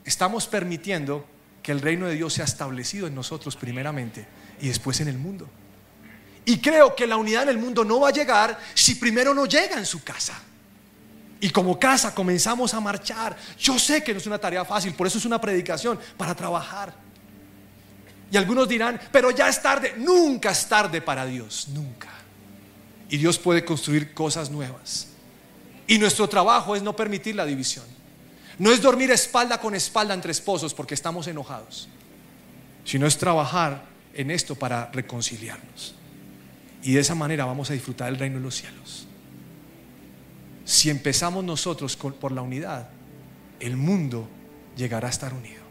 estamos 0.06 0.48
permitiendo 0.48 1.26
que 1.62 1.72
el 1.72 1.82
reino 1.82 2.08
de 2.08 2.16
Dios 2.16 2.34
sea 2.34 2.46
establecido 2.46 3.08
en 3.08 3.16
nosotros 3.16 3.56
primeramente 3.56 4.28
y 4.62 4.68
después 4.68 5.00
en 5.00 5.08
el 5.08 5.18
mundo. 5.18 5.50
Y 6.46 6.60
creo 6.60 6.96
que 6.96 7.08
la 7.08 7.18
unidad 7.18 7.44
en 7.44 7.50
el 7.50 7.58
mundo 7.58 7.86
no 7.86 8.02
va 8.02 8.10
a 8.10 8.12
llegar 8.12 8.60
si 8.74 8.96
primero 8.96 9.34
no 9.34 9.46
llega 9.46 9.78
en 9.78 9.86
su 9.86 10.04
casa. 10.04 10.40
Y 11.40 11.50
como 11.50 11.80
casa 11.80 12.14
comenzamos 12.14 12.74
a 12.74 12.80
marchar. 12.80 13.36
Yo 13.58 13.80
sé 13.80 14.04
que 14.04 14.14
no 14.14 14.20
es 14.20 14.28
una 14.28 14.40
tarea 14.40 14.64
fácil, 14.64 14.94
por 14.94 15.08
eso 15.08 15.18
es 15.18 15.26
una 15.26 15.40
predicación 15.40 16.00
para 16.18 16.36
trabajar. 16.36 16.94
Y 18.32 18.38
algunos 18.38 18.68
dirán, 18.68 19.00
pero 19.12 19.32
ya 19.32 19.48
es 19.48 19.62
tarde. 19.62 19.94
Nunca 19.98 20.52
es 20.52 20.68
tarde 20.68 21.02
para 21.02 21.26
Dios, 21.26 21.68
nunca. 21.70 22.10
Y 23.10 23.18
Dios 23.18 23.38
puede 23.38 23.64
construir 23.64 24.14
cosas 24.14 24.50
nuevas. 24.50 25.08
Y 25.94 26.00
nuestro 26.00 26.28
trabajo 26.28 26.76
es 26.76 26.82
no 26.82 26.96
permitir 26.96 27.36
la 27.36 27.46
división. 27.46 27.86
No 28.58 28.72
es 28.72 28.82
dormir 28.82 29.12
espalda 29.12 29.62
con 29.62 29.76
espalda 29.76 30.16
entre 30.16 30.32
esposos 30.32 30.74
porque 30.74 30.96
estamos 30.96 31.28
enojados, 31.28 31.88
sino 32.84 33.06
es 33.06 33.16
trabajar 33.16 33.86
en 34.16 34.32
esto 34.32 34.56
para 34.56 34.90
reconciliarnos. 34.92 35.94
Y 36.82 36.94
de 36.94 37.02
esa 37.02 37.14
manera 37.14 37.46
vamos 37.46 37.70
a 37.70 37.74
disfrutar 37.74 38.10
el 38.10 38.18
reino 38.18 38.38
de 38.38 38.44
los 38.44 38.56
cielos. 38.56 39.06
Si 40.66 40.90
empezamos 40.90 41.44
nosotros 41.44 41.96
por 41.96 42.32
la 42.32 42.42
unidad, 42.42 42.90
el 43.60 43.78
mundo 43.78 44.28
llegará 44.76 45.10
a 45.10 45.12
estar 45.12 45.32
unido. 45.32 45.62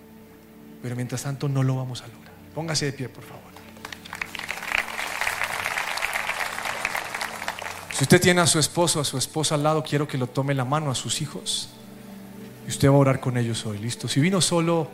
Pero 0.85 0.95
mientras 0.95 1.25
tanto 1.25 1.49
no 1.49 1.65
lo 1.65 1.75
vamos 1.75 2.01
a 2.01 2.07
lograr. 2.07 2.33
Póngase 2.55 2.87
de 2.87 2.93
pie, 2.93 3.09
por 3.09 3.25
favor. 3.25 3.52
Si 8.03 8.05
usted 8.05 8.21
tiene 8.21 8.41
a 8.41 8.49
su 8.49 8.59
esposo 8.59 8.99
o 8.99 9.03
a 9.03 9.05
su 9.05 9.17
esposa 9.17 9.55
al 9.55 9.63
lado, 9.63 9.85
quiero 9.85 10.09
que 10.09 10.19
lo 10.19 10.27
tome 10.27 10.55
la 10.55 10.65
mano 10.65 10.91
a 10.91 10.95
sus 10.97 11.23
hijos. 11.23 11.69
Y 12.67 12.69
usted 12.69 12.89
va 12.89 12.95
a 12.95 12.97
orar 12.97 13.21
con 13.21 13.37
ellos 13.37 13.65
hoy, 13.65 13.79
listo. 13.79 14.09
Si 14.09 14.19
vino 14.19 14.41
solo, 14.41 14.91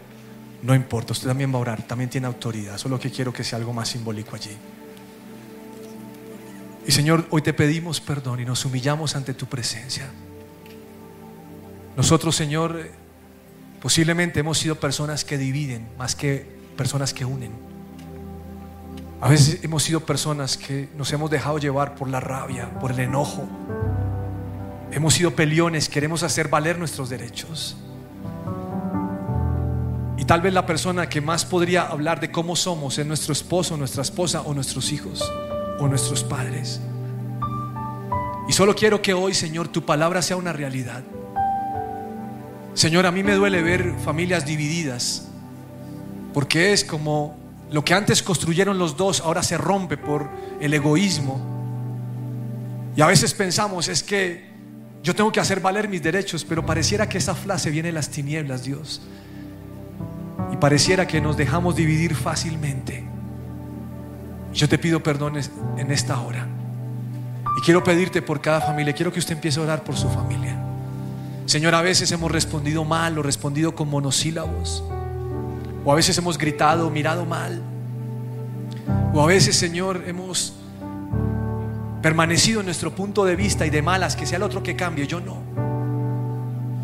no 0.63 0.75
importa, 0.75 1.15
usted 1.15 1.27
también 1.27 1.51
va 1.51 1.57
a 1.57 1.61
orar, 1.61 1.87
también 1.87 2.11
tiene 2.11 2.27
autoridad. 2.27 2.77
Solo 2.77 3.01
que 3.01 3.11
quiero 3.11 3.33
que 3.33 3.45
sea 3.45 3.57
algo 3.57 3.73
más 3.73 3.89
simbólico 3.89 4.37
allí. 4.37 4.55
Y 6.87 6.93
Señor, 6.93 7.27
hoy 7.31 7.41
te 7.41 7.55
pedimos 7.55 7.99
perdón 8.03 8.41
y 8.41 8.45
nos 8.45 8.67
humillamos 8.67 9.17
ante 9.17 9.33
tu 9.33 9.47
presencia. 9.47 10.11
Nosotros, 11.97 12.37
Señor, 12.37 12.91
posiblemente 13.81 14.41
hemos 14.41 14.59
sido 14.59 14.75
personas 14.75 15.25
que 15.25 15.39
dividen 15.39 15.89
más 15.97 16.15
que 16.15 16.47
personas 16.77 17.15
que 17.15 17.25
unen. 17.25 17.53
A 19.21 19.29
veces 19.29 19.65
hemos 19.65 19.83
sido 19.83 20.01
personas 20.01 20.57
que 20.57 20.89
nos 20.97 21.13
hemos 21.13 21.29
dejado 21.29 21.59
llevar 21.59 21.97
por 21.97 22.09
la 22.09 22.21
rabia, 22.21 22.71
por 22.79 22.93
el 22.93 23.01
enojo. 23.01 23.49
Hemos 24.93 25.15
sido 25.15 25.33
peliones, 25.33 25.89
queremos 25.89 26.23
hacer 26.23 26.49
valer 26.49 26.79
nuestros 26.79 27.11
derechos. 27.11 27.77
Y 30.17 30.25
tal 30.25 30.41
vez 30.41 30.53
la 30.53 30.67
persona 30.67 31.09
que 31.09 31.21
más 31.21 31.45
podría 31.45 31.89
hablar 31.89 32.21
de 32.21 32.31
cómo 32.31 32.55
somos 32.55 32.97
es 32.99 33.07
nuestro 33.07 33.33
esposo, 33.33 33.77
nuestra 33.77 34.03
esposa 34.03 34.43
o 34.43 34.55
nuestros 34.55 34.93
hijos 34.93 35.21
o 35.81 35.89
nuestros 35.89 36.23
padres. 36.23 36.81
Y 38.49 38.53
solo 38.53 38.77
quiero 38.77 39.03
que 39.03 39.15
hoy, 39.15 39.35
Señor, 39.35 39.67
tu 39.67 39.85
palabra 39.85 40.23
sea 40.23 40.37
una 40.37 40.53
realidad. 40.53 41.03
Señor, 42.75 43.05
a 43.05 43.11
mí 43.11 43.25
me 43.25 43.35
duele 43.35 43.63
ver 43.63 43.95
familias 44.05 44.47
divididas, 44.47 45.27
porque 46.33 46.73
es 46.73 46.85
como 46.85 47.48
lo 47.71 47.85
que 47.85 47.95
antes 47.95 48.23
construyeron 48.23 48.79
los 48.79 48.97
dos, 48.97 49.21
ahora 49.21 49.43
se 49.43 49.59
rompe 49.59 49.97
por 49.97 50.29
el 50.61 50.73
egoísmo. 50.73 51.39
Y 52.97 53.01
a 53.01 53.07
veces 53.07 53.35
pensamos, 53.35 53.89
es 53.89 54.03
que 54.03 54.49
yo 55.03 55.15
tengo 55.15 55.31
que 55.31 55.41
hacer 55.41 55.61
valer 55.61 55.89
mis 55.89 56.03
derechos, 56.03 56.45
pero 56.45 56.65
pareciera 56.65 57.09
que 57.09 57.19
esa 57.19 57.35
frase 57.35 57.71
viene 57.71 57.89
de 57.89 57.93
las 57.93 58.09
tinieblas, 58.09 58.65
Dios. 58.65 59.03
Y 60.53 60.57
pareciera 60.57 61.07
que 61.07 61.21
nos 61.21 61.37
dejamos 61.37 61.77
dividir 61.77 62.15
fácilmente. 62.15 63.05
Yo 64.53 64.69
te 64.69 64.79
pido 64.79 65.03
perdón 65.03 65.35
en 65.77 65.91
esta 65.91 66.21
hora. 66.21 66.49
Y 67.59 67.61
quiero 67.61 67.85
pedirte 67.85 68.23
por 68.23 68.41
cada 68.41 68.61
familia. 68.61 68.95
Quiero 68.95 69.13
que 69.13 69.19
usted 69.19 69.35
empiece 69.35 69.61
a 69.61 69.65
orar 69.65 69.85
por 69.85 69.97
su 69.97 70.09
familia. 70.09 70.57
Señor, 71.47 71.75
a 71.75 71.83
veces 71.83 72.11
hemos 72.13 72.31
respondido 72.31 72.85
mal 72.85 73.19
o 73.19 73.23
respondido 73.23 73.75
con 73.75 73.89
monosílabos. 73.89 74.83
O 75.89 75.93
a 75.93 75.95
veces 75.95 76.19
hemos 76.19 76.37
gritado, 76.37 76.91
mirado 76.91 77.25
mal. 77.25 77.63
O 79.15 79.23
a 79.23 79.27
veces, 79.27 79.57
Señor, 79.57 80.05
hemos 80.07 80.53
permanecido 82.03 82.61
en 82.61 82.67
nuestro 82.67 82.95
punto 82.95 83.25
de 83.25 83.35
vista 83.35 83.65
y 83.65 83.71
de 83.71 83.81
malas, 83.81 84.15
que 84.15 84.27
sea 84.27 84.37
el 84.37 84.43
otro 84.43 84.63
que 84.63 84.77
cambie, 84.77 85.07
yo 85.07 85.19
no. 85.19 85.39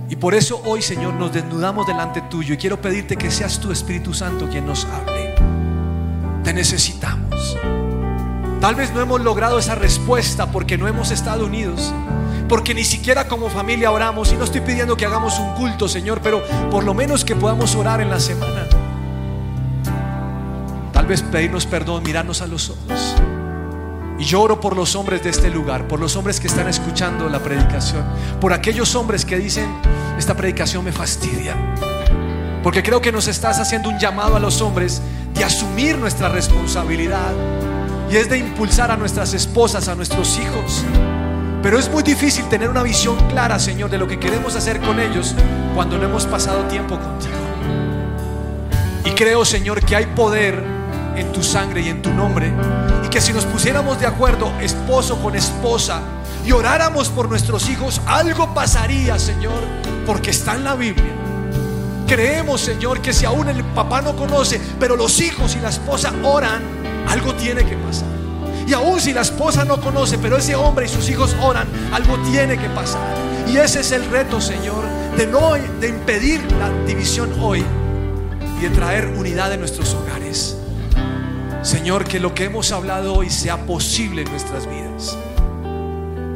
Y 0.09 0.17
por 0.17 0.33
eso 0.33 0.62
hoy, 0.64 0.81
Señor, 0.81 1.12
nos 1.12 1.35
desnudamos 1.35 1.87
delante 1.87 2.23
tuyo 2.23 2.55
y 2.55 2.57
quiero 2.57 2.81
pedirte 2.81 3.19
que 3.19 3.31
seas 3.31 3.61
tu 3.61 3.71
Espíritu 3.71 4.14
Santo 4.14 4.49
quien 4.49 4.64
nos 4.64 4.87
hable. 4.87 5.35
Te 6.43 6.55
necesitamos. 6.55 7.59
Tal 8.59 8.75
vez 8.75 8.95
no 8.95 9.03
hemos 9.03 9.21
logrado 9.21 9.59
esa 9.59 9.75
respuesta 9.75 10.51
porque 10.51 10.79
no 10.79 10.88
hemos 10.88 11.11
estado 11.11 11.45
unidos. 11.45 11.93
Porque 12.49 12.73
ni 12.73 12.85
siquiera 12.85 13.29
como 13.29 13.51
familia 13.51 13.90
oramos. 13.90 14.33
Y 14.33 14.37
no 14.37 14.45
estoy 14.45 14.62
pidiendo 14.62 14.97
que 14.97 15.05
hagamos 15.05 15.38
un 15.38 15.53
culto, 15.57 15.88
Señor, 15.88 16.21
pero 16.23 16.43
por 16.71 16.85
lo 16.85 16.94
menos 16.94 17.23
que 17.23 17.37
podamos 17.37 17.75
orar 17.75 18.00
en 18.00 18.09
la 18.09 18.19
semana. 18.19 18.63
Tal 21.07 21.31
pedirnos 21.31 21.67
perdón, 21.67 22.02
mirarnos 22.02 22.40
a 22.40 22.46
los 22.46 22.71
ojos. 22.71 23.15
Y 24.19 24.25
yo 24.25 24.40
oro 24.40 24.59
por 24.59 24.75
los 24.75 24.96
hombres 24.96 25.23
de 25.23 25.29
este 25.29 25.50
lugar, 25.50 25.87
por 25.87 26.00
los 26.00 26.17
hombres 26.17 26.40
que 26.40 26.46
están 26.46 26.67
escuchando 26.67 27.29
la 27.29 27.40
predicación, 27.40 28.02
por 28.40 28.55
aquellos 28.55 28.94
hombres 28.94 29.27
que 29.27 29.37
dicen, 29.37 29.67
esta 30.17 30.35
predicación 30.35 30.83
me 30.83 30.92
fastidia. 30.92 31.57
Porque 32.63 32.83
creo 32.83 33.02
que 33.02 33.13
nos 33.13 33.29
estás 33.29 33.61
haciendo 33.61 33.90
un 33.90 33.98
llamado 33.98 34.37
a 34.37 34.40
los 34.40 34.63
hombres 34.63 35.02
de 35.35 35.44
asumir 35.44 35.98
nuestra 35.98 36.31
responsabilidad 36.31 37.35
y 38.11 38.17
es 38.17 38.31
de 38.31 38.38
impulsar 38.38 38.90
a 38.90 38.96
nuestras 38.96 39.35
esposas, 39.35 39.88
a 39.88 39.94
nuestros 39.94 40.38
hijos. 40.38 40.85
Pero 41.63 41.79
es 41.79 41.90
muy 41.90 42.02
difícil 42.02 42.46
tener 42.48 42.71
una 42.71 42.83
visión 42.83 43.19
clara, 43.29 43.59
Señor, 43.59 43.90
de 43.90 43.98
lo 43.98 44.09
que 44.09 44.19
queremos 44.19 44.57
hacer 44.57 44.81
con 44.81 44.98
ellos 44.98 45.35
cuando 45.75 45.98
no 45.98 46.05
hemos 46.05 46.25
pasado 46.25 46.63
tiempo 46.65 46.98
contigo. 46.98 47.35
Y 49.05 49.11
creo, 49.11 49.44
Señor, 49.44 49.85
que 49.85 49.96
hay 49.96 50.07
poder 50.07 50.84
en 51.17 51.33
tu 51.33 51.42
sangre 51.42 51.81
y 51.83 51.88
en 51.88 52.02
tu 52.02 52.10
nombre. 52.10 52.52
Y 53.04 53.08
que 53.08 53.21
si 53.21 53.33
nos 53.33 53.44
pusiéramos 53.44 54.00
de 54.00 54.06
acuerdo, 54.06 54.52
esposo 54.60 55.21
con 55.23 55.35
esposa, 55.37 56.00
y 56.44 56.52
oráramos 56.52 57.08
por 57.08 57.29
nuestros 57.29 57.69
hijos, 57.71 58.00
algo 58.06 58.52
pasaría, 58.54 59.19
Señor, 59.19 59.62
porque 60.06 60.31
está 60.31 60.54
en 60.54 60.65
la 60.65 60.75
Biblia 60.75 61.25
Creemos, 62.06 62.60
Señor, 62.60 63.00
que 63.00 63.15
si 63.15 63.25
aún 63.25 63.48
el 63.48 63.65
papá 63.65 64.02
no 64.02 64.15
conoce, 64.15 64.60
pero 64.79 64.94
los 64.94 65.21
hijos 65.21 65.56
y 65.56 65.60
la 65.60 65.71
esposa 65.71 66.12
oran, 66.23 66.62
algo 67.08 67.35
tiene 67.35 67.65
que 67.65 67.77
pasar. 67.77 68.08
Y 68.67 68.75
aún 68.75 69.00
si 69.00 69.12
la 69.12 69.23
esposa 69.23 69.65
no 69.65 69.81
conoce, 69.81 70.19
pero 70.19 70.37
ese 70.37 70.54
hombre 70.54 70.87
y 70.87 70.88
sus 70.88 71.08
hijos 71.08 71.35
oran, 71.42 71.67
algo 71.92 72.19
tiene 72.31 72.58
que 72.58 72.69
pasar. 72.69 73.00
Y 73.48 73.56
ese 73.56 73.81
es 73.81 73.92
el 73.92 74.04
reto, 74.10 74.40
Señor, 74.40 74.85
de 75.17 75.27
no 75.27 75.52
de 75.54 75.88
impedir 75.88 76.40
la 76.52 76.71
división 76.87 77.33
hoy 77.40 77.65
y 78.58 78.62
de 78.62 78.71
traer 78.71 79.06
unidad 79.17 79.52
en 79.52 79.60
nuestros 79.60 79.94
hogares. 79.94 80.58
Señor, 81.65 82.04
que 82.04 82.21
lo 82.21 82.35
que 82.35 82.44
hemos 82.44 82.73
hablado 82.73 83.15
hoy 83.15 83.31
sea 83.31 83.65
posible 83.65 84.21
en 84.21 84.31
nuestras 84.31 84.69
vidas. 84.69 85.17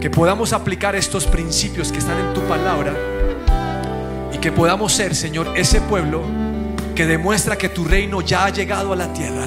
Que 0.00 0.08
podamos 0.08 0.54
aplicar 0.54 0.96
estos 0.96 1.26
principios 1.26 1.92
que 1.92 1.98
están 1.98 2.18
en 2.18 2.32
tu 2.32 2.40
palabra 2.48 2.94
y 4.32 4.38
que 4.38 4.50
podamos 4.50 4.90
ser, 4.90 5.14
Señor, 5.14 5.52
ese 5.54 5.82
pueblo 5.82 6.22
que 6.94 7.04
demuestra 7.04 7.58
que 7.58 7.68
tu 7.68 7.84
reino 7.84 8.22
ya 8.22 8.46
ha 8.46 8.50
llegado 8.50 8.94
a 8.94 8.96
la 8.96 9.12
tierra 9.12 9.44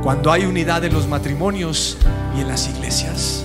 cuando 0.00 0.30
hay 0.30 0.44
unidad 0.44 0.84
en 0.84 0.94
los 0.94 1.08
matrimonios 1.08 1.98
y 2.38 2.42
en 2.42 2.48
las 2.48 2.68
iglesias. 2.68 3.44